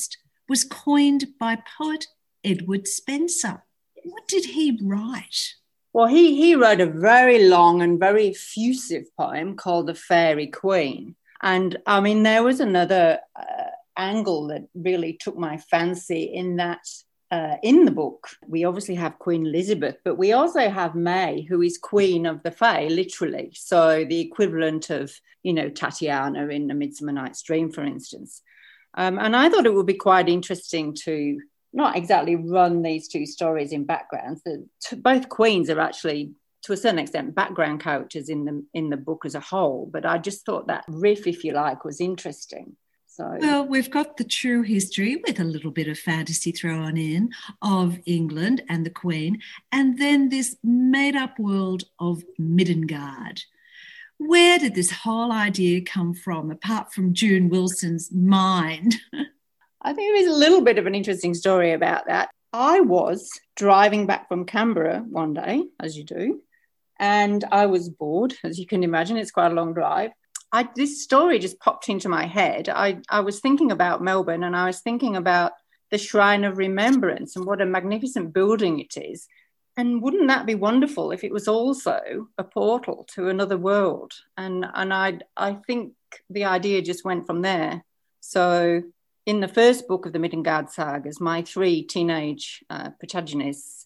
was 0.49 0.63
coined 0.63 1.27
by 1.39 1.59
poet 1.77 2.07
Edward 2.43 2.87
Spenser. 2.87 3.63
What 4.03 4.27
did 4.27 4.45
he 4.45 4.79
write? 4.81 5.55
Well, 5.93 6.07
he, 6.07 6.35
he 6.35 6.55
wrote 6.55 6.81
a 6.81 6.85
very 6.85 7.47
long 7.47 7.81
and 7.81 7.99
very 7.99 8.29
effusive 8.29 9.05
poem 9.17 9.55
called 9.55 9.87
The 9.87 9.95
Faerie 9.95 10.47
Queene. 10.47 11.15
And 11.41 11.77
I 11.85 11.99
mean, 11.99 12.23
there 12.23 12.43
was 12.43 12.59
another 12.59 13.19
uh, 13.35 13.71
angle 13.97 14.47
that 14.47 14.67
really 14.73 15.17
took 15.19 15.37
my 15.37 15.57
fancy 15.57 16.23
in 16.23 16.57
that 16.57 16.85
uh, 17.31 17.55
in 17.63 17.85
the 17.85 17.91
book, 17.91 18.27
we 18.45 18.65
obviously 18.65 18.95
have 18.95 19.17
Queen 19.17 19.45
Elizabeth, 19.45 19.97
but 20.03 20.17
we 20.17 20.33
also 20.33 20.69
have 20.69 20.95
May, 20.95 21.43
who 21.43 21.61
is 21.61 21.77
Queen 21.77 22.25
of 22.25 22.43
the 22.43 22.51
Fae, 22.51 22.87
literally. 22.87 23.51
So 23.55 24.03
the 24.03 24.19
equivalent 24.19 24.89
of, 24.89 25.13
you 25.41 25.53
know, 25.53 25.69
Tatiana 25.69 26.47
in 26.49 26.69
A 26.69 26.73
Midsummer 26.73 27.13
Night's 27.13 27.41
Dream, 27.41 27.71
for 27.71 27.83
instance. 27.83 28.41
Um, 28.95 29.17
and 29.17 29.33
I 29.35 29.47
thought 29.47 29.65
it 29.65 29.73
would 29.73 29.85
be 29.85 29.93
quite 29.93 30.27
interesting 30.27 30.93
to 31.05 31.39
not 31.71 31.95
exactly 31.95 32.35
run 32.35 32.81
these 32.81 33.07
two 33.07 33.25
stories 33.25 33.71
in 33.71 33.85
backgrounds. 33.85 34.41
The, 34.43 34.67
both 34.97 35.29
queens 35.29 35.69
are 35.69 35.79
actually, 35.79 36.33
to 36.63 36.73
a 36.73 36.77
certain 36.77 36.99
extent, 36.99 37.33
background 37.33 37.79
characters 37.79 38.27
in 38.27 38.43
the 38.43 38.65
in 38.73 38.89
the 38.89 38.97
book 38.97 39.25
as 39.25 39.35
a 39.35 39.39
whole. 39.39 39.89
But 39.89 40.05
I 40.05 40.17
just 40.17 40.45
thought 40.45 40.67
that 40.67 40.83
riff, 40.89 41.27
if 41.27 41.45
you 41.45 41.53
like, 41.53 41.85
was 41.85 42.01
interesting. 42.01 42.75
So 43.21 43.37
well, 43.39 43.67
we've 43.67 43.91
got 43.91 44.17
the 44.17 44.23
true 44.23 44.63
history 44.63 45.21
with 45.27 45.39
a 45.39 45.43
little 45.43 45.69
bit 45.69 45.87
of 45.87 45.99
fantasy 45.99 46.51
thrown 46.51 46.97
in 46.97 47.29
of 47.61 47.99
England 48.07 48.63
and 48.67 48.83
the 48.83 48.89
Queen, 48.89 49.39
and 49.71 49.99
then 49.99 50.29
this 50.29 50.55
made-up 50.63 51.37
world 51.37 51.83
of 51.99 52.23
Midgard. 52.39 53.43
Where 54.17 54.57
did 54.57 54.73
this 54.73 54.89
whole 54.89 55.31
idea 55.31 55.81
come 55.81 56.15
from, 56.15 56.49
apart 56.49 56.93
from 56.93 57.13
June 57.13 57.49
Wilson's 57.49 58.11
mind? 58.11 58.95
I 59.81 59.93
think 59.93 60.11
there 60.11 60.21
is 60.23 60.27
a 60.27 60.39
little 60.39 60.61
bit 60.61 60.79
of 60.79 60.87
an 60.87 60.95
interesting 60.95 61.35
story 61.35 61.73
about 61.73 62.07
that. 62.07 62.29
I 62.53 62.81
was 62.81 63.39
driving 63.55 64.07
back 64.07 64.27
from 64.27 64.45
Canberra 64.45 65.05
one 65.07 65.35
day, 65.35 65.63
as 65.79 65.95
you 65.95 66.03
do, 66.03 66.41
and 66.99 67.43
I 67.51 67.67
was 67.67 67.89
bored, 67.89 68.33
as 68.43 68.57
you 68.57 68.65
can 68.65 68.83
imagine. 68.83 69.17
It's 69.17 69.31
quite 69.31 69.51
a 69.51 69.55
long 69.55 69.73
drive. 69.73 70.11
I, 70.51 70.67
this 70.75 71.03
story 71.03 71.39
just 71.39 71.59
popped 71.59 71.87
into 71.87 72.09
my 72.09 72.25
head. 72.25 72.67
I, 72.69 72.99
I 73.09 73.21
was 73.21 73.39
thinking 73.39 73.71
about 73.71 74.03
Melbourne 74.03 74.43
and 74.43 74.55
I 74.55 74.65
was 74.65 74.81
thinking 74.81 75.15
about 75.15 75.53
the 75.91 75.97
Shrine 75.97 76.43
of 76.43 76.57
Remembrance 76.57 77.35
and 77.35 77.45
what 77.45 77.61
a 77.61 77.65
magnificent 77.65 78.33
building 78.33 78.79
it 78.79 78.97
is. 78.97 79.27
And 79.77 80.01
wouldn't 80.01 80.27
that 80.27 80.45
be 80.45 80.55
wonderful 80.55 81.11
if 81.11 81.23
it 81.23 81.31
was 81.31 81.47
also 81.47 82.27
a 82.37 82.43
portal 82.43 83.07
to 83.15 83.29
another 83.29 83.57
world? 83.57 84.13
And, 84.37 84.65
and 84.73 84.93
I, 84.93 85.19
I 85.37 85.53
think 85.53 85.93
the 86.29 86.45
idea 86.45 86.81
just 86.81 87.05
went 87.05 87.25
from 87.25 87.41
there. 87.41 87.83
So, 88.19 88.83
in 89.25 89.39
the 89.39 89.47
first 89.47 89.87
book 89.87 90.05
of 90.05 90.13
the 90.13 90.19
Middengard 90.19 90.69
sagas, 90.69 91.21
my 91.21 91.43
three 91.43 91.83
teenage 91.83 92.63
uh, 92.69 92.89
protagonists 92.99 93.80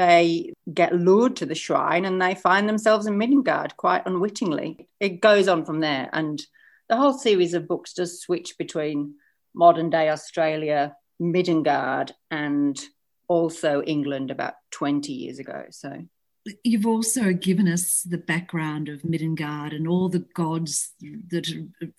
they 0.00 0.54
get 0.72 0.94
lured 0.94 1.36
to 1.36 1.44
the 1.44 1.54
shrine 1.54 2.06
and 2.06 2.22
they 2.22 2.34
find 2.34 2.66
themselves 2.66 3.06
in 3.06 3.18
Middengard 3.18 3.76
quite 3.76 4.06
unwittingly. 4.06 4.88
It 4.98 5.20
goes 5.20 5.46
on 5.46 5.66
from 5.66 5.80
there, 5.80 6.08
and 6.14 6.42
the 6.88 6.96
whole 6.96 7.12
series 7.12 7.52
of 7.52 7.68
books 7.68 7.92
does 7.92 8.20
switch 8.20 8.56
between 8.56 9.16
modern 9.54 9.90
day 9.90 10.08
Australia, 10.08 10.96
Middengard, 11.20 12.12
and 12.30 12.80
also 13.28 13.82
England 13.82 14.30
about 14.30 14.54
20 14.70 15.12
years 15.12 15.38
ago. 15.38 15.66
So 15.70 16.02
you've 16.64 16.86
also 16.86 17.34
given 17.34 17.68
us 17.68 18.00
the 18.00 18.16
background 18.16 18.88
of 18.88 19.02
Middengard 19.02 19.76
and 19.76 19.86
all 19.86 20.08
the 20.08 20.24
gods 20.34 20.94
that 21.28 21.46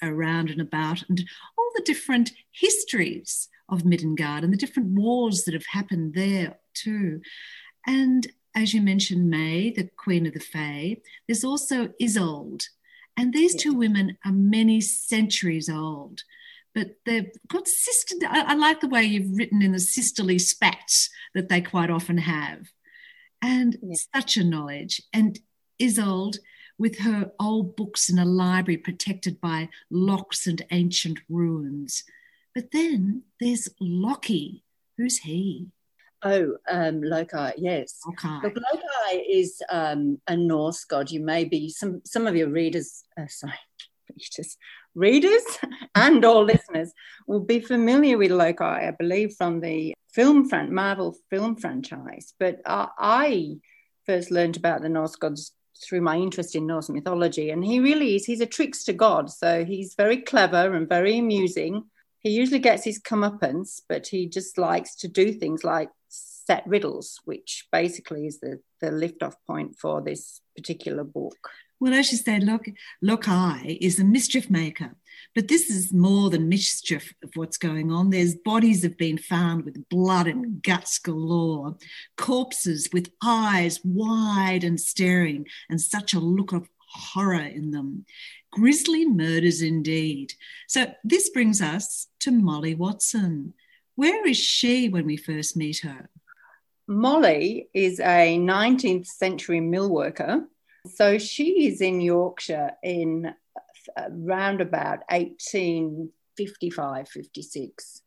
are 0.02 0.12
around 0.12 0.50
and 0.50 0.60
about, 0.60 1.04
and 1.08 1.22
all 1.56 1.72
the 1.76 1.84
different 1.84 2.32
histories 2.52 3.48
of 3.70 3.84
Middengard 3.84 4.44
and 4.44 4.52
the 4.52 4.58
different 4.58 4.90
wars 4.90 5.44
that 5.44 5.54
have 5.54 5.68
happened 5.68 6.16
there 6.16 6.58
too. 6.74 7.22
And 7.86 8.28
as 8.56 8.74
you 8.74 8.82
mentioned, 8.82 9.30
May, 9.30 9.72
the 9.72 9.90
Queen 9.98 10.26
of 10.28 10.34
the 10.34 10.40
Fae, 10.40 10.98
there's 11.28 11.44
also 11.44 11.90
Isolde. 12.02 12.68
And 13.18 13.34
these 13.34 13.54
yeah. 13.56 13.62
two 13.62 13.74
women 13.74 14.18
are 14.26 14.32
many 14.32 14.82
centuries 14.82 15.70
old, 15.70 16.24
but 16.74 16.96
they've 17.06 17.32
got 17.48 17.68
sister. 17.68 18.16
I, 18.28 18.54
I 18.54 18.54
like 18.56 18.82
the 18.82 18.88
way 18.88 19.04
you've 19.04 19.38
written 19.38 19.62
in 19.62 19.72
the 19.74 19.80
sisterly 19.80 20.40
spats 20.40 21.10
that 21.34 21.50
they 21.50 21.62
quite 21.62 21.90
often 21.90 22.18
have. 22.18 22.72
And 23.42 23.78
yeah. 23.82 23.96
such 24.16 24.38
a 24.38 24.44
knowledge. 24.44 25.02
And 25.14 25.40
Isolde, 25.82 26.38
with 26.78 27.00
her 27.00 27.32
old 27.40 27.76
books 27.76 28.10
in 28.10 28.18
a 28.18 28.26
library 28.26 28.78
protected 28.78 29.40
by 29.40 29.70
locks 29.90 30.48
and 30.48 30.64
ancient 30.72 31.20
ruins. 31.30 32.04
But 32.56 32.72
then 32.72 33.24
there's 33.40 33.70
Lockie. 33.80 34.64
Who's 34.98 35.20
he? 35.20 35.68
Oh, 36.24 36.56
um, 36.70 37.02
Loki, 37.02 37.54
yes. 37.58 38.00
Okay. 38.10 38.40
Look, 38.44 38.56
Loki 38.56 39.18
is 39.18 39.62
um, 39.70 40.20
a 40.28 40.38
Norse 40.38 40.84
god. 40.84 41.10
You 41.10 41.20
may 41.20 41.46
be 41.46 41.70
some 41.70 42.02
some 42.06 42.28
of 42.28 42.36
your 42.36 42.50
readers, 42.50 43.04
uh, 43.20 43.28
sorry, 43.28 43.54
readers, 44.10 44.58
readers, 44.94 45.44
and 45.96 46.24
all 46.24 46.44
listeners 46.44 46.94
will 47.26 47.40
be 47.40 47.60
familiar 47.60 48.18
with 48.18 48.32
Loki. 48.32 48.64
I 48.64 48.92
believe 48.92 49.34
from 49.34 49.62
the 49.62 49.96
film 50.14 50.48
fran- 50.48 50.74
Marvel 50.74 51.18
film 51.30 51.56
franchise. 51.56 52.34
But 52.40 52.62
uh, 52.66 52.88
I 53.00 53.58
first 54.06 54.30
learned 54.30 54.58
about 54.58 54.82
the 54.82 54.90
Norse 54.90 55.16
gods 55.16 55.54
through 55.84 56.02
my 56.02 56.18
interest 56.18 56.56
in 56.56 56.68
Norse 56.68 56.90
mythology, 56.90 57.50
and 57.50 57.66
he 57.66 57.80
really 57.80 58.16
is. 58.16 58.26
He's 58.26 58.42
a 58.42 58.46
trickster 58.46 58.94
god, 58.94 59.32
so 59.32 59.66
he's 59.66 59.96
very 59.96 60.18
clever 60.18 60.76
and 60.76 60.88
very 60.88 61.18
amusing. 61.18 61.86
He 62.20 62.30
usually 62.30 62.60
gets 62.60 62.84
his 62.84 63.02
comeuppance, 63.02 63.82
but 63.90 64.06
he 64.06 64.28
just 64.28 64.60
likes 64.60 64.96
to 64.98 65.08
do 65.08 65.34
things 65.34 65.64
like 65.64 65.90
set 66.46 66.66
riddles, 66.68 67.20
which 67.26 67.68
basically 67.72 68.28
is 68.28 68.40
the, 68.40 68.60
the 68.80 68.92
lift 68.92 69.24
off 69.24 69.36
point 69.48 69.78
for 69.80 70.02
this 70.02 70.42
particular 70.56 71.04
book. 71.04 71.50
Well, 71.80 71.96
as 71.96 72.12
you 72.12 72.20
say, 72.20 72.40
Loki, 72.40 72.76
Loki 73.02 73.74
is 73.82 74.00
a 74.00 74.04
mischief 74.04 74.52
maker, 74.52 74.96
but 75.34 75.48
this 75.48 75.70
is 75.70 75.92
more 75.92 76.30
than 76.30 76.48
mischief 76.48 77.12
of 77.24 77.32
what's 77.34 77.58
going 77.58 77.92
on. 77.92 78.12
There's 78.12 78.36
bodies 78.36 78.84
have 78.84 78.98
been 78.98 79.18
found 79.18 79.66
with 79.66 79.90
blood 79.90 80.28
and 80.28 80.62
guts 80.62 81.00
galore, 81.00 81.78
corpses 82.18 82.88
with 82.94 83.12
eyes 83.24 83.80
wide 83.84 84.64
and 84.64 84.80
staring, 84.80 85.48
and 85.72 85.82
such 85.82 86.14
a 86.14 86.20
look 86.20 86.54
of 86.54 86.70
horror 86.88 87.42
in 87.42 87.72
them. 87.72 88.06
Grisly 88.52 89.06
murders 89.08 89.64
indeed. 89.64 90.34
So 90.68 90.94
this 91.04 91.30
brings 91.30 91.62
us 91.62 92.08
to 92.20 92.32
Molly 92.32 92.76
Watson. 92.76 93.56
Where 93.96 94.28
is 94.28 94.38
she 94.38 94.88
when 94.88 95.06
we 95.06 95.18
first 95.18 95.58
meet 95.58 95.80
her? 95.80 96.10
Molly 96.92 97.70
is 97.74 98.00
a 98.02 98.38
19th 98.38 99.08
century 99.08 99.62
mill 99.62 99.90
worker. 99.90 100.46
So 100.94 101.18
she 101.18 101.68
is 101.68 101.80
in 101.80 102.02
Yorkshire 102.02 102.72
in 102.84 103.34
around 103.98 104.62
about 104.62 105.00
1855, 105.10 107.08
56, 107.08 108.02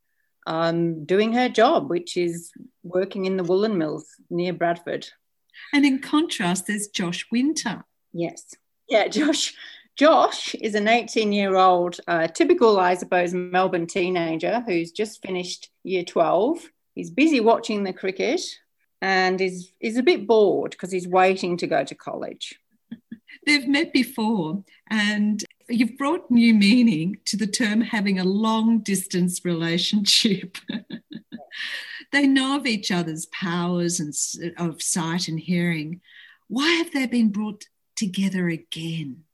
um, 0.46 1.04
doing 1.04 1.32
her 1.32 1.48
job, 1.48 1.88
which 1.88 2.18
is 2.18 2.52
working 2.82 3.24
in 3.24 3.36
the 3.38 3.44
woolen 3.44 3.78
mills 3.78 4.06
near 4.28 4.52
Bradford. 4.52 5.08
And 5.72 5.86
in 5.86 6.00
contrast, 6.00 6.66
there's 6.66 6.88
Josh 6.88 7.26
Winter. 7.32 7.84
Yes. 8.12 8.54
Yeah, 8.88 9.08
Josh. 9.08 9.54
Josh 9.96 10.54
is 10.56 10.74
an 10.74 10.88
18 10.88 11.32
year 11.32 11.54
old, 11.56 12.00
uh, 12.08 12.26
typical, 12.26 12.78
I 12.80 12.94
suppose, 12.94 13.32
Melbourne 13.32 13.86
teenager 13.86 14.60
who's 14.66 14.90
just 14.92 15.22
finished 15.22 15.70
year 15.84 16.04
12. 16.04 16.68
He's 16.94 17.10
busy 17.10 17.40
watching 17.40 17.84
the 17.84 17.92
cricket 17.92 18.42
and 19.00 19.40
is 19.40 19.72
is 19.80 19.96
a 19.96 20.02
bit 20.02 20.26
bored 20.26 20.72
because 20.72 20.92
he's 20.92 21.08
waiting 21.08 21.56
to 21.58 21.66
go 21.66 21.84
to 21.84 21.94
college. 21.94 22.58
They've 23.46 23.68
met 23.68 23.92
before, 23.92 24.64
and 24.88 25.44
you've 25.68 25.98
brought 25.98 26.30
new 26.30 26.54
meaning 26.54 27.18
to 27.26 27.36
the 27.36 27.46
term 27.46 27.80
having 27.80 28.18
a 28.18 28.24
long 28.24 28.80
distance 28.80 29.44
relationship. 29.44 30.58
they 32.12 32.26
know 32.26 32.56
of 32.56 32.66
each 32.66 32.90
other's 32.90 33.26
powers 33.26 34.00
and 34.00 34.14
of 34.56 34.82
sight 34.82 35.28
and 35.28 35.40
hearing. 35.40 36.00
Why 36.48 36.70
have 36.72 36.92
they 36.92 37.06
been 37.06 37.30
brought 37.30 37.64
together 37.96 38.48
again? 38.48 39.24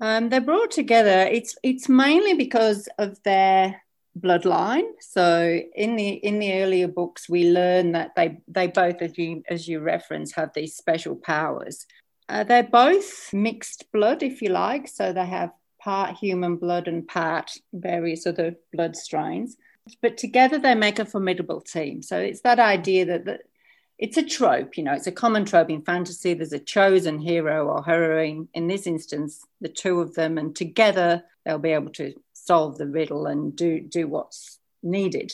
Um, 0.00 0.28
they're 0.28 0.40
brought 0.40 0.70
together. 0.70 1.28
It's 1.30 1.56
it's 1.62 1.88
mainly 1.88 2.34
because 2.34 2.88
of 2.98 3.20
their 3.24 3.82
bloodline. 4.20 4.88
So 5.00 5.60
in 5.74 5.96
the 5.96 6.08
in 6.08 6.38
the 6.38 6.52
earlier 6.62 6.88
books, 6.88 7.28
we 7.28 7.50
learn 7.50 7.92
that 7.92 8.12
they 8.16 8.38
they 8.48 8.66
both, 8.66 9.02
as 9.02 9.16
you 9.18 9.42
as 9.48 9.68
you 9.68 9.80
reference, 9.80 10.32
have 10.34 10.50
these 10.54 10.76
special 10.76 11.16
powers. 11.16 11.86
Uh, 12.28 12.44
they're 12.44 12.62
both 12.62 13.32
mixed 13.32 13.90
blood, 13.92 14.22
if 14.22 14.42
you 14.42 14.50
like. 14.50 14.88
So 14.88 15.12
they 15.12 15.26
have 15.26 15.50
part 15.80 16.16
human 16.16 16.56
blood 16.56 16.88
and 16.88 17.06
part 17.06 17.52
various 17.72 18.26
other 18.26 18.54
blood 18.72 18.96
strains. 18.96 19.56
But 20.02 20.18
together 20.18 20.58
they 20.58 20.74
make 20.74 20.98
a 20.98 21.06
formidable 21.06 21.62
team. 21.62 22.02
So 22.02 22.18
it's 22.18 22.42
that 22.42 22.58
idea 22.58 23.06
that, 23.06 23.24
that 23.24 23.40
it's 23.98 24.16
a 24.16 24.22
trope, 24.22 24.76
you 24.76 24.84
know, 24.84 24.92
it's 24.92 25.06
a 25.06 25.12
common 25.12 25.44
trope 25.44 25.70
in 25.70 25.82
fantasy. 25.82 26.34
There's 26.34 26.52
a 26.52 26.58
chosen 26.58 27.18
hero 27.18 27.66
or 27.66 27.82
heroine. 27.82 28.48
In 28.54 28.68
this 28.68 28.86
instance, 28.86 29.44
the 29.60 29.68
two 29.68 30.00
of 30.00 30.14
them, 30.14 30.38
and 30.38 30.54
together 30.54 31.24
they'll 31.44 31.58
be 31.58 31.72
able 31.72 31.90
to 31.92 32.14
solve 32.48 32.78
the 32.78 32.86
riddle 32.86 33.26
and 33.26 33.54
do 33.54 33.80
do 33.80 34.08
what's 34.08 34.58
needed 34.82 35.30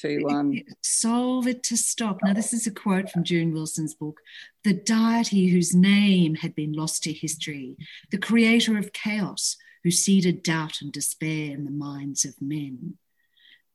to 0.00 0.26
um, 0.28 0.60
solve 0.82 1.46
it 1.46 1.62
to 1.62 1.76
stop. 1.76 2.18
Now, 2.24 2.32
this 2.32 2.52
is 2.52 2.66
a 2.66 2.70
quote 2.72 3.10
from 3.10 3.22
June 3.22 3.52
Wilson's 3.52 3.94
book 3.94 4.20
The 4.64 4.72
deity 4.72 5.48
whose 5.48 5.74
name 5.74 6.36
had 6.36 6.54
been 6.54 6.72
lost 6.72 7.04
to 7.04 7.12
history, 7.12 7.76
the 8.10 8.18
creator 8.18 8.76
of 8.78 8.92
chaos 8.92 9.56
who 9.84 9.90
seeded 9.90 10.42
doubt 10.42 10.80
and 10.80 10.90
despair 10.90 11.52
in 11.52 11.64
the 11.64 11.70
minds 11.70 12.24
of 12.24 12.40
men. 12.40 12.94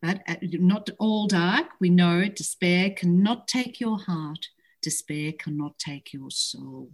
But 0.01 0.21
uh, 0.27 0.35
not 0.41 0.89
all 0.97 1.27
dark, 1.27 1.67
we 1.79 1.89
know 1.89 2.27
despair 2.27 2.89
cannot 2.89 3.47
take 3.47 3.79
your 3.79 3.99
heart, 3.99 4.47
despair 4.81 5.31
cannot 5.31 5.77
take 5.77 6.11
your 6.11 6.31
soul. 6.31 6.89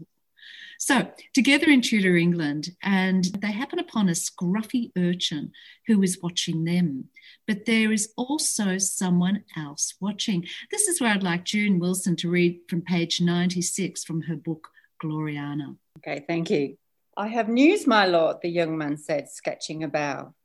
So, 0.85 1.07
together 1.33 1.65
in 1.71 1.81
Tudor 1.81 2.15
England, 2.15 2.69
and 2.83 3.25
they 3.41 3.51
happen 3.51 3.79
upon 3.79 4.07
a 4.07 4.11
scruffy 4.11 4.91
urchin 4.95 5.51
who 5.87 6.03
is 6.03 6.21
watching 6.21 6.63
them. 6.63 7.05
But 7.47 7.65
there 7.65 7.91
is 7.91 8.13
also 8.15 8.77
someone 8.77 9.45
else 9.57 9.95
watching. 9.99 10.45
This 10.69 10.87
is 10.87 11.01
where 11.01 11.09
I'd 11.09 11.23
like 11.23 11.43
June 11.43 11.79
Wilson 11.79 12.15
to 12.17 12.29
read 12.29 12.59
from 12.69 12.83
page 12.83 13.19
96 13.19 14.03
from 14.03 14.21
her 14.21 14.35
book, 14.35 14.67
Gloriana. 15.03 15.75
Okay, 15.97 16.23
thank 16.27 16.51
you. 16.51 16.77
I 17.17 17.29
have 17.29 17.49
news, 17.49 17.87
my 17.87 18.05
lord, 18.05 18.37
the 18.43 18.49
young 18.49 18.77
man 18.77 18.97
said, 18.97 19.27
sketching 19.31 19.83
a 19.83 19.87
bow. 19.87 20.35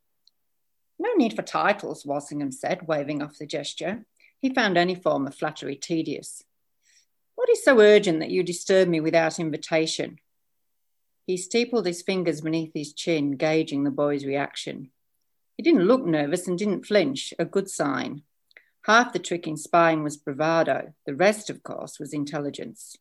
No 0.98 1.12
need 1.18 1.37
for 1.37 1.42
titles, 1.42 2.07
Walsingham 2.07 2.50
said, 2.50 2.88
waving 2.88 3.20
off 3.20 3.37
the 3.37 3.44
gesture. 3.44 4.07
He 4.38 4.55
found 4.55 4.79
any 4.79 4.94
form 4.94 5.26
of 5.26 5.35
flattery 5.35 5.76
tedious. 5.76 6.42
What 7.35 7.50
is 7.50 7.62
so 7.62 7.79
urgent 7.79 8.20
that 8.20 8.31
you 8.31 8.42
disturb 8.42 8.88
me 8.88 9.00
without 9.00 9.38
invitation? 9.38 10.18
He 11.30 11.36
steepled 11.36 11.86
his 11.86 12.02
fingers 12.02 12.40
beneath 12.40 12.72
his 12.74 12.92
chin, 12.92 13.36
gauging 13.36 13.84
the 13.84 13.92
boy's 13.92 14.24
reaction. 14.26 14.90
He 15.56 15.62
didn't 15.62 15.84
look 15.84 16.04
nervous 16.04 16.48
and 16.48 16.58
didn't 16.58 16.86
flinch, 16.86 17.32
a 17.38 17.44
good 17.44 17.70
sign. 17.70 18.22
Half 18.82 19.12
the 19.12 19.20
trick 19.20 19.46
in 19.46 19.56
spying 19.56 20.02
was 20.02 20.16
bravado, 20.16 20.92
the 21.06 21.14
rest, 21.14 21.48
of 21.48 21.62
course, 21.62 22.00
was 22.00 22.12
intelligence. 22.12 22.96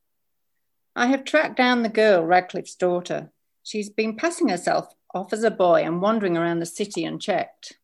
I 0.96 1.08
have 1.08 1.24
tracked 1.24 1.58
down 1.58 1.82
the 1.82 1.90
girl, 1.90 2.24
Radcliffe's 2.24 2.76
daughter. 2.76 3.32
She's 3.64 3.90
been 3.90 4.16
passing 4.16 4.50
herself 4.50 4.94
off 5.12 5.34
as 5.34 5.44
a 5.44 5.50
boy 5.50 5.82
and 5.82 6.00
wandering 6.00 6.38
around 6.38 6.60
the 6.60 6.68
city 6.68 7.06
unchecked. 7.06 7.80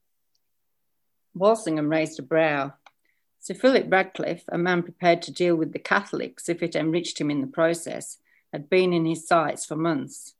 Walsingham 1.33 1.89
raised 1.89 2.19
a 2.19 2.21
brow. 2.21 2.75
Sir 3.39 3.55
Philip 3.55 3.91
Radcliffe, 3.91 4.43
a 4.49 4.59
man 4.59 4.83
prepared 4.83 5.23
to 5.23 5.33
deal 5.33 5.55
with 5.55 5.73
the 5.73 5.79
Catholics 5.79 6.47
if 6.47 6.61
it 6.61 6.75
enriched 6.75 7.19
him 7.19 7.31
in 7.31 7.41
the 7.41 7.47
process, 7.47 8.19
had 8.53 8.69
been 8.69 8.93
in 8.93 9.05
his 9.05 9.27
sights 9.27 9.65
for 9.65 9.75
months. 9.75 10.34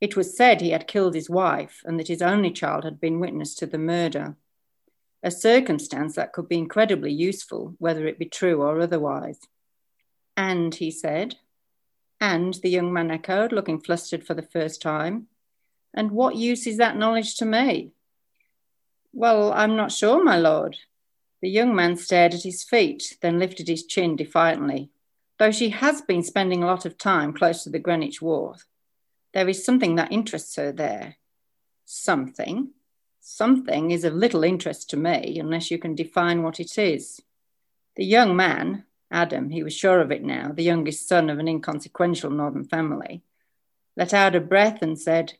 It 0.00 0.16
was 0.16 0.36
said 0.36 0.60
he 0.60 0.70
had 0.70 0.86
killed 0.86 1.14
his 1.14 1.30
wife 1.30 1.82
and 1.84 1.98
that 1.98 2.08
his 2.08 2.22
only 2.22 2.50
child 2.50 2.84
had 2.84 3.00
been 3.00 3.20
witness 3.20 3.54
to 3.56 3.66
the 3.66 3.78
murder 3.78 4.36
a 5.22 5.30
circumstance 5.30 6.14
that 6.14 6.32
could 6.32 6.48
be 6.48 6.58
incredibly 6.58 7.12
useful, 7.12 7.74
whether 7.78 8.06
it 8.06 8.18
be 8.18 8.26
true 8.26 8.62
or 8.62 8.80
otherwise. 8.80 9.40
And, 10.36 10.74
he 10.74 10.90
said, 10.90 11.36
and 12.20 12.54
the 12.54 12.70
young 12.70 12.92
man 12.92 13.10
echoed, 13.10 13.52
looking 13.52 13.80
flustered 13.80 14.24
for 14.24 14.34
the 14.34 14.42
first 14.42 14.80
time. 14.80 15.26
And 15.94 16.12
what 16.12 16.36
use 16.36 16.66
is 16.66 16.76
that 16.76 16.96
knowledge 16.96 17.36
to 17.36 17.44
me? 17.44 17.92
Well, 19.12 19.52
I'm 19.52 19.76
not 19.76 19.92
sure, 19.92 20.22
my 20.22 20.38
lord. 20.38 20.76
The 21.40 21.48
young 21.48 21.74
man 21.74 21.96
stared 21.96 22.34
at 22.34 22.42
his 22.42 22.62
feet, 22.62 23.16
then 23.20 23.38
lifted 23.38 23.68
his 23.68 23.86
chin 23.86 24.16
defiantly. 24.16 24.90
Though 25.38 25.52
she 25.52 25.70
has 25.70 26.00
been 26.02 26.22
spending 26.22 26.62
a 26.62 26.66
lot 26.66 26.84
of 26.84 26.98
time 26.98 27.32
close 27.32 27.62
to 27.64 27.70
the 27.70 27.78
Greenwich 27.78 28.20
Wharf, 28.20 28.66
there 29.34 29.48
is 29.48 29.64
something 29.64 29.96
that 29.96 30.12
interests 30.12 30.56
her 30.56 30.72
there. 30.72 31.16
Something 31.84 32.72
something 33.28 33.90
is 33.90 34.04
of 34.04 34.14
little 34.14 34.42
interest 34.42 34.88
to 34.88 34.96
me 34.96 35.38
unless 35.38 35.70
you 35.70 35.78
can 35.78 35.94
define 35.94 36.42
what 36.42 36.58
it 36.58 36.78
is. 36.78 37.20
The 37.96 38.04
young 38.04 38.34
man, 38.34 38.84
Adam, 39.10 39.50
he 39.50 39.62
was 39.62 39.74
sure 39.74 40.00
of 40.00 40.10
it 40.10 40.24
now, 40.24 40.52
the 40.52 40.62
youngest 40.62 41.06
son 41.06 41.28
of 41.28 41.38
an 41.38 41.46
inconsequential 41.46 42.30
northern 42.30 42.64
family, 42.64 43.22
let 43.96 44.14
out 44.14 44.34
a 44.34 44.40
breath 44.40 44.80
and 44.80 44.98
said, 44.98 45.34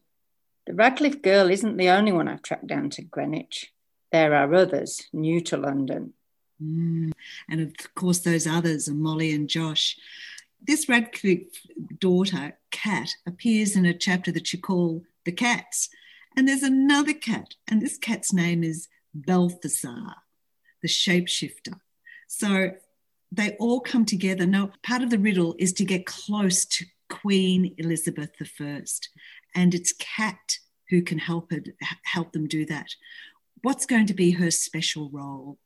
The 0.66 0.74
Radcliffe 0.74 1.22
girl 1.22 1.50
isn't 1.50 1.78
the 1.78 1.88
only 1.88 2.12
one 2.12 2.28
I've 2.28 2.42
tracked 2.42 2.66
down 2.66 2.90
to 2.90 3.02
Greenwich. 3.02 3.72
There 4.12 4.34
are 4.34 4.52
others 4.54 5.06
new 5.12 5.40
to 5.42 5.56
London. 5.56 6.12
Mm. 6.62 7.12
And 7.48 7.60
of 7.60 7.94
course, 7.94 8.18
those 8.18 8.46
others 8.46 8.88
are 8.88 8.94
Molly 8.94 9.32
and 9.32 9.48
Josh. 9.48 9.96
This 10.60 10.88
Radcliffe 10.88 11.66
daughter, 11.98 12.58
Cat, 12.70 13.10
appears 13.26 13.76
in 13.76 13.86
a 13.86 13.94
chapter 13.96 14.32
that 14.32 14.52
you 14.52 14.60
call 14.60 15.02
The 15.24 15.32
Cats. 15.32 15.88
And 16.36 16.46
there's 16.46 16.62
another 16.62 17.14
cat, 17.14 17.54
and 17.66 17.80
this 17.82 17.98
cat's 17.98 18.32
name 18.32 18.62
is 18.62 18.88
Balthasar, 19.14 20.14
the 20.82 20.88
shapeshifter. 20.88 21.80
So 22.28 22.72
they 23.32 23.56
all 23.58 23.80
come 23.80 24.04
together. 24.04 24.46
Now, 24.46 24.72
part 24.82 25.02
of 25.02 25.10
the 25.10 25.18
riddle 25.18 25.54
is 25.58 25.72
to 25.74 25.84
get 25.84 26.06
close 26.06 26.64
to 26.66 26.86
Queen 27.08 27.74
Elizabeth 27.78 28.30
I, 28.60 28.82
and 29.54 29.74
it's 29.74 29.94
Cat 29.98 30.58
who 30.90 31.02
can 31.02 31.18
help 31.18 31.52
it 31.52 31.70
help 32.04 32.32
them 32.32 32.46
do 32.46 32.64
that. 32.66 32.88
What's 33.62 33.86
going 33.86 34.06
to 34.06 34.14
be 34.14 34.32
her 34.32 34.50
special 34.50 35.10
role? 35.10 35.58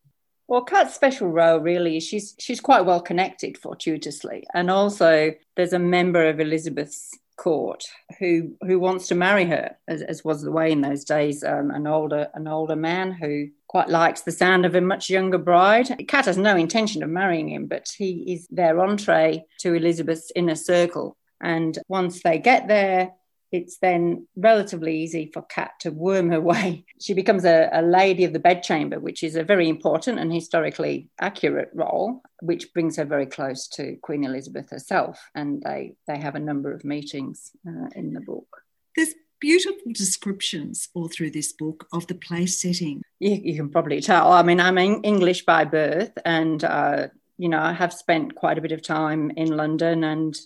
Well, 0.52 0.64
Kat's 0.64 0.92
special 0.94 1.28
role 1.28 1.60
really 1.60 1.96
is 1.96 2.04
she's 2.04 2.34
she's 2.38 2.60
quite 2.60 2.84
well 2.84 3.00
connected 3.00 3.56
fortuitously, 3.56 4.44
and 4.52 4.70
also 4.70 5.32
there's 5.56 5.72
a 5.72 5.78
member 5.78 6.28
of 6.28 6.40
Elizabeth's 6.40 7.10
court 7.38 7.86
who 8.18 8.54
who 8.60 8.78
wants 8.78 9.08
to 9.08 9.14
marry 9.14 9.46
her, 9.46 9.74
as, 9.88 10.02
as 10.02 10.26
was 10.26 10.42
the 10.42 10.52
way 10.52 10.70
in 10.70 10.82
those 10.82 11.06
days. 11.06 11.42
Um, 11.42 11.70
an 11.70 11.86
older 11.86 12.28
an 12.34 12.48
older 12.48 12.76
man 12.76 13.12
who 13.12 13.46
quite 13.66 13.88
likes 13.88 14.20
the 14.20 14.30
sound 14.30 14.66
of 14.66 14.74
a 14.74 14.82
much 14.82 15.08
younger 15.08 15.38
bride. 15.38 16.04
Kat 16.06 16.26
has 16.26 16.36
no 16.36 16.54
intention 16.54 17.02
of 17.02 17.08
marrying 17.08 17.48
him, 17.48 17.64
but 17.64 17.88
he 17.96 18.34
is 18.34 18.46
their 18.50 18.78
entree 18.78 19.46
to 19.60 19.72
Elizabeth's 19.72 20.30
inner 20.36 20.54
circle. 20.54 21.16
And 21.40 21.78
once 21.88 22.22
they 22.22 22.38
get 22.38 22.68
there, 22.68 23.12
it's 23.52 23.78
then 23.78 24.26
relatively 24.34 24.96
easy 24.96 25.30
for 25.32 25.42
Cat 25.42 25.72
to 25.80 25.90
worm 25.90 26.30
her 26.30 26.40
way. 26.52 26.84
She 27.00 27.14
becomes 27.14 27.44
a, 27.44 27.68
a, 27.72 27.82
lady 27.82 28.24
of 28.24 28.32
the 28.32 28.38
bedchamber, 28.38 28.98
which 28.98 29.22
is 29.22 29.36
a 29.36 29.44
very 29.44 29.68
important 29.68 30.18
and 30.18 30.32
historically 30.32 31.10
accurate 31.20 31.70
role, 31.74 32.22
which 32.40 32.72
brings 32.72 32.96
her 32.96 33.04
very 33.04 33.26
close 33.26 33.68
to 33.68 33.96
Queen 34.02 34.24
Elizabeth 34.24 34.70
herself. 34.70 35.30
And 35.34 35.62
they, 35.62 35.94
they 36.08 36.18
have 36.18 36.34
a 36.34 36.40
number 36.40 36.72
of 36.72 36.84
meetings 36.84 37.52
uh, 37.68 37.88
in 37.94 38.14
the 38.14 38.20
book. 38.20 38.62
There's 38.96 39.14
beautiful 39.38 39.92
descriptions 39.92 40.88
all 40.94 41.08
through 41.08 41.30
this 41.30 41.52
book 41.52 41.86
of 41.92 42.06
the 42.06 42.14
place 42.14 42.60
setting. 42.62 43.02
You, 43.20 43.40
you 43.42 43.56
can 43.56 43.68
probably 43.68 44.00
tell. 44.00 44.32
I 44.32 44.42
mean, 44.42 44.60
I'm 44.60 44.78
English 44.78 45.44
by 45.44 45.64
birth, 45.64 46.12
and 46.24 46.62
uh, 46.62 47.08
you 47.38 47.48
know, 47.48 47.60
I 47.60 47.72
have 47.72 47.92
spent 47.92 48.36
quite 48.36 48.56
a 48.56 48.60
bit 48.60 48.72
of 48.72 48.82
time 48.82 49.32
in 49.36 49.56
London 49.56 50.04
and 50.04 50.36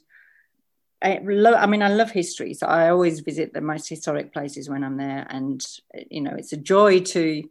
I 1.03 1.21
love. 1.23 1.55
I 1.59 1.67
mean, 1.67 1.83
I 1.83 1.89
love 1.89 2.11
history, 2.11 2.55
so 2.55 2.67
I 2.67 2.89
always 2.89 3.21
visit 3.21 3.53
the 3.53 3.61
most 3.61 3.89
historic 3.89 4.33
places 4.33 4.69
when 4.69 4.83
I'm 4.83 4.97
there, 4.97 5.27
and 5.29 5.65
you 6.11 6.23
know, 6.23 6.35
it's 6.37 6.53
a 6.53 6.57
joy 6.57 7.01
to 7.01 7.43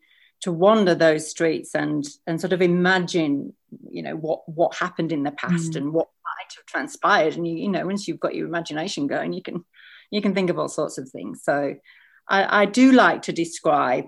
to 0.42 0.52
wander 0.52 0.96
those 0.96 1.30
streets 1.30 1.76
and 1.76 2.08
and 2.28 2.42
sort 2.42 2.54
of 2.54 2.62
imagine, 2.62 3.54
you 3.90 4.02
know, 4.02 4.16
what 4.16 4.48
what 4.50 4.76
happened 4.76 5.12
in 5.12 5.24
the 5.24 5.32
past 5.32 5.74
mm. 5.74 5.78
and 5.78 5.94
what 5.94 6.10
might 6.24 6.56
have 6.56 6.66
transpired. 6.66 7.36
And 7.36 7.48
you, 7.48 7.56
you 7.56 7.70
know, 7.70 7.86
once 7.86 8.08
you've 8.08 8.20
got 8.20 8.36
your 8.36 8.48
imagination 8.48 9.08
going, 9.08 9.34
you 9.34 9.44
can 9.44 9.64
you 10.12 10.22
can 10.22 10.34
think 10.34 10.50
of 10.50 10.58
all 10.58 10.68
sorts 10.68 10.98
of 10.98 11.10
things. 11.10 11.44
So 11.44 11.76
I, 12.28 12.62
I 12.62 12.66
do 12.66 12.92
like 12.92 13.24
to 13.24 13.32
describe 13.32 14.06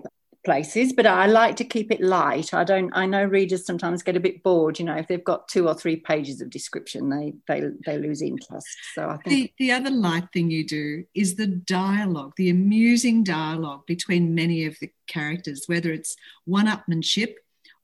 places, 0.48 0.94
but 0.94 1.04
I 1.04 1.26
like 1.26 1.56
to 1.56 1.64
keep 1.64 1.92
it 1.92 2.00
light. 2.00 2.54
I 2.54 2.64
don't. 2.64 2.90
I 2.94 3.04
know 3.04 3.22
readers 3.22 3.66
sometimes 3.66 4.02
get 4.02 4.16
a 4.16 4.20
bit 4.20 4.42
bored. 4.42 4.78
You 4.78 4.86
know, 4.86 4.96
if 4.96 5.06
they've 5.06 5.22
got 5.22 5.46
two 5.46 5.68
or 5.68 5.74
three 5.74 5.96
pages 5.96 6.40
of 6.40 6.48
description, 6.48 7.10
they 7.10 7.34
they 7.46 7.68
they 7.84 7.98
lose 7.98 8.22
interest. 8.22 8.66
So 8.94 9.10
I 9.10 9.18
think 9.18 9.52
the, 9.58 9.66
the 9.66 9.72
other 9.72 9.90
light 9.90 10.26
thing 10.32 10.50
you 10.50 10.66
do 10.66 11.04
is 11.14 11.34
the 11.34 11.48
dialogue, 11.48 12.32
the 12.38 12.48
amusing 12.48 13.24
dialogue 13.24 13.84
between 13.86 14.34
many 14.34 14.64
of 14.64 14.78
the 14.80 14.90
characters, 15.06 15.64
whether 15.66 15.92
it's 15.92 16.16
one-upmanship 16.46 17.34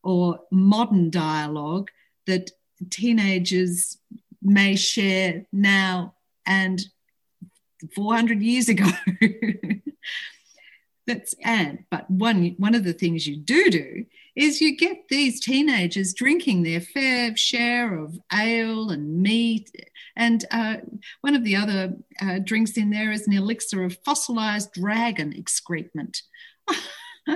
or 0.03 0.41
modern 0.51 1.11
dialogue 1.11 1.91
that 2.27 2.51
teenagers 2.89 3.99
may 4.41 4.75
share 4.75 5.45
now 5.53 6.15
and 6.47 6.81
400 7.95 8.41
years 8.41 8.71
ago. 8.71 8.89
That's 11.07 11.35
and 11.45 11.85
but 11.91 12.11
one 12.11 12.55
one 12.59 12.75
of 12.75 12.85
the 12.85 12.95
things 12.95 13.27
you 13.27 13.37
do 13.37 13.71
do 13.71 14.07
is 14.35 14.61
you 14.61 14.77
get 14.77 15.09
these 15.09 15.39
teenagers 15.41 16.15
drinking 16.15 16.63
their 16.63 16.81
fair 16.81 17.37
share 17.37 17.99
of 17.99 18.19
ale 18.33 18.91
and 18.91 19.23
meat, 19.23 19.71
and 20.17 20.45
uh, 20.51 20.77
one 21.21 21.35
of 21.35 21.45
the 21.45 21.57
other 21.57 21.95
uh, 22.23 22.39
drinks 22.43 22.79
in 22.79 22.91
there 22.91 23.13
is 23.13 23.27
an 23.27 23.35
elixir 23.35 23.85
of 23.85 23.99
fossilized 24.05 24.73
dragon 24.73 25.35
excrement. 25.37 26.23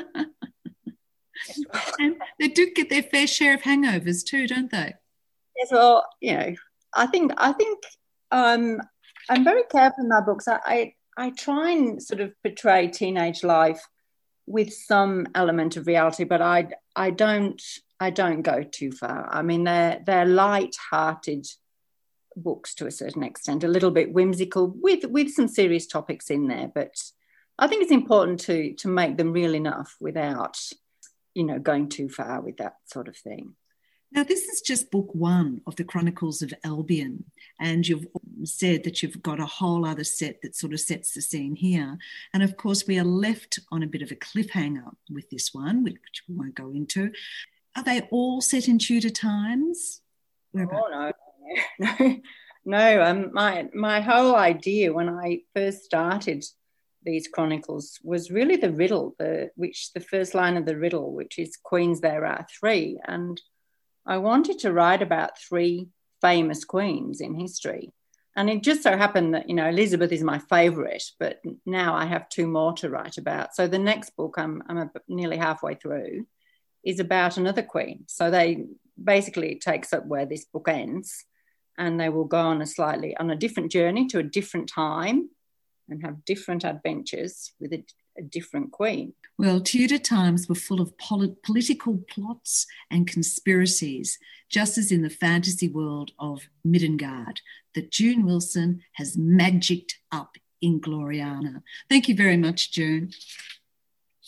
and 1.99 2.17
they 2.39 2.49
do 2.49 2.71
get 2.75 2.89
their 2.89 3.03
fair 3.03 3.27
share 3.27 3.55
of 3.55 3.63
hangovers 3.63 4.25
too, 4.25 4.47
don't 4.47 4.71
they? 4.71 4.95
Yes, 5.57 5.69
well, 5.71 6.07
you 6.21 6.37
know, 6.37 6.55
I 6.95 7.07
think 7.07 7.33
I 7.37 7.53
think 7.53 7.79
um, 8.31 8.81
I'm 9.29 9.45
very 9.45 9.65
careful 9.65 10.05
in 10.05 10.09
my 10.09 10.21
books. 10.21 10.49
I, 10.49 10.59
I 10.65 10.95
I 11.19 11.31
try 11.31 11.73
and 11.73 12.03
sort 12.03 12.21
of 12.21 12.33
portray 12.43 12.87
teenage 12.87 13.43
life 13.43 13.85
with 14.47 14.73
some 14.73 15.27
element 15.35 15.77
of 15.77 15.87
reality, 15.87 16.25
but 16.25 16.41
I 16.41 16.69
I 16.95 17.11
don't 17.11 17.61
I 18.01 18.11
don't 18.11 18.43
go 18.43 18.63
too 18.63 18.93
far. 18.93 19.29
I 19.31 19.43
mean, 19.43 19.65
they're 19.65 20.01
they're 20.07 20.25
light-hearted 20.25 21.47
books 22.37 22.75
to 22.77 22.87
a 22.87 22.93
certain 22.93 23.25
extent, 23.25 23.65
a 23.65 23.69
little 23.69 23.91
bit 23.91 24.13
whimsical 24.13 24.73
with 24.81 25.05
with 25.07 25.31
some 25.31 25.49
serious 25.49 25.89
topics 25.89 26.31
in 26.31 26.47
there. 26.47 26.71
But 26.73 26.95
I 27.59 27.67
think 27.67 27.83
it's 27.83 27.91
important 27.93 28.39
to 28.41 28.75
to 28.75 28.89
make 28.89 29.17
them 29.17 29.33
real 29.33 29.57
enough 29.57 29.97
without, 30.01 30.57
you 31.35 31.43
know, 31.43 31.59
going 31.59 31.89
too 31.89 32.09
far 32.09 32.41
with 32.41 32.59
that 32.59 32.77
sort 32.87 33.09
of 33.09 33.17
thing. 33.17 33.57
Now, 34.11 34.25
this 34.25 34.45
is 34.45 34.63
just 34.63 34.91
book 34.91 35.15
one 35.15 35.61
of 35.67 35.77
the 35.77 35.85
Chronicles 35.85 36.41
of 36.41 36.55
Albion, 36.65 37.25
and 37.61 37.87
you've 37.87 38.07
said 38.47 38.85
that 38.85 39.03
you've 39.03 39.23
got 39.23 39.41
a 39.41 39.47
whole 39.47 39.87
other 39.87 40.05
set 40.05 40.43
that 40.43 40.57
sort 40.57 40.73
of 40.73 40.81
sets 40.81 41.13
the 41.13 41.23
scene 41.23 41.57
here. 41.57 41.99
And 42.33 42.43
of 42.43 42.57
course, 42.57 42.87
we 42.87 42.99
are 42.99 43.05
left 43.05 43.59
on 43.71 43.83
a 43.83 43.87
bit 43.87 44.03
of 44.03 44.11
a 44.11 44.17
cliffhanger 44.17 44.93
with 45.11 45.29
this 45.31 45.53
one, 45.53 45.85
which 45.85 46.23
we 46.29 46.35
won't 46.35 46.55
go 46.55 46.71
into. 46.71 47.13
Are 47.77 47.85
they 47.85 48.03
all 48.11 48.41
set 48.41 48.69
in 48.69 48.79
Tudor 48.79 49.11
times? 49.11 50.01
Oh, 50.57 50.89
no, 50.91 51.13
no, 51.79 52.17
no. 52.65 53.03
Um, 53.03 53.31
my 53.33 53.69
my 53.75 54.01
whole 54.01 54.35
idea 54.35 54.93
when 54.93 55.09
I 55.09 55.43
first 55.55 55.85
started 55.85 56.45
these 57.05 57.29
chronicles 57.29 57.99
was 58.03 58.31
really 58.31 58.57
the 58.57 58.73
riddle, 58.73 59.15
the 59.19 59.51
which 59.55 59.93
the 59.93 60.01
first 60.01 60.35
line 60.35 60.57
of 60.57 60.67
the 60.67 60.77
riddle, 60.77 61.13
which 61.13 61.39
is 61.39 61.59
"Queens 61.63 62.01
there 62.01 62.25
are 62.25 62.47
three, 62.59 62.99
and 63.07 63.41
I 64.07 64.19
wanted 64.19 64.59
to 64.61 64.73
write 64.73 65.03
about 65.03 65.39
three 65.39 65.89
famous 66.21 66.65
queens 66.65 67.21
in 67.21 67.39
history. 67.39 67.93
And 68.39 68.49
it 68.49 68.63
just 68.63 68.85
so 68.85 68.97
happened 68.97 69.35
that 69.35 69.49
you 69.49 69.55
know 69.57 69.69
Elizabeth 69.69 70.13
is 70.13 70.23
my 70.23 70.39
favourite, 70.39 71.03
but 71.19 71.43
now 71.67 71.97
I 71.97 72.07
have 72.07 72.29
two 72.29 72.47
more 72.47 72.73
to 72.75 72.89
write 72.89 73.19
about. 73.19 73.57
So 73.57 73.67
the 73.67 73.81
next 73.81 74.11
book 74.17 74.37
I'm 74.39 74.63
I'm 74.69 74.91
nearly 75.09 75.37
halfway 75.37 75.75
through 75.75 76.25
is 76.85 77.01
about 77.01 77.37
another 77.37 77.63
queen. 77.63 78.05
So 78.07 78.31
they 78.31 78.67
basically 79.03 79.51
it 79.51 79.61
takes 79.61 79.93
up 79.93 80.07
where 80.07 80.25
this 80.25 80.45
book 80.45 80.69
ends, 80.69 81.25
and 81.77 81.99
they 81.99 82.11
will 82.11 82.27
go 82.27 82.39
on 82.39 82.63
a 82.63 82.67
slightly 82.67 83.17
on 83.17 83.29
a 83.29 83.37
different 83.37 83.73
journey 83.73 84.07
to 84.07 84.21
a 84.21 84.31
different 84.39 84.69
time, 84.69 85.29
and 85.89 86.05
have 86.05 86.25
different 86.25 86.65
adventures 86.65 87.53
with 87.59 87.73
a, 87.73 87.85
a 88.19 88.23
different 88.23 88.73
queen. 88.73 89.15
Well, 89.39 89.61
Tudor 89.61 89.99
times 89.99 90.49
were 90.49 90.55
full 90.55 90.81
of 90.81 90.97
polit- 90.99 91.43
political 91.43 91.99
plots 92.09 92.67
and 92.91 93.07
conspiracies, 93.07 94.19
just 94.49 94.79
as 94.79 94.91
in 94.91 95.03
the 95.03 95.11
fantasy 95.11 95.69
world 95.69 96.13
of 96.19 96.49
Middengard, 96.67 97.39
that 97.75 97.93
June 97.93 98.25
Wilson 98.25 98.83
has 98.95 99.17
magicked 99.17 99.99
up 100.11 100.37
in 100.61 100.81
Gloriana. 100.81 101.63
Thank 101.89 102.09
you 102.09 102.17
very 102.17 102.37
much, 102.37 102.73
June. 102.73 103.13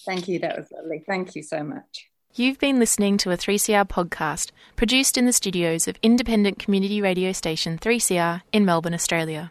Thank 0.07 0.29
you. 0.29 0.39
That 0.39 0.57
was 0.57 0.71
lovely. 0.71 1.03
Thank 1.07 1.35
you 1.35 1.43
so 1.43 1.63
much. 1.63 2.07
You've 2.35 2.61
been 2.61 2.79
listening 2.79 3.19
to 3.19 3.33
a 3.33 3.37
3CR 3.37 3.89
podcast 3.89 4.53
produced 4.77 5.19
in 5.19 5.27
the 5.27 5.33
studios 5.33 5.89
of 5.89 5.99
independent 6.01 6.61
community 6.61 7.03
radio 7.03 7.33
station 7.33 7.77
3CR 7.77 8.43
in 8.53 8.65
Melbourne, 8.65 8.95
Australia. 8.95 9.51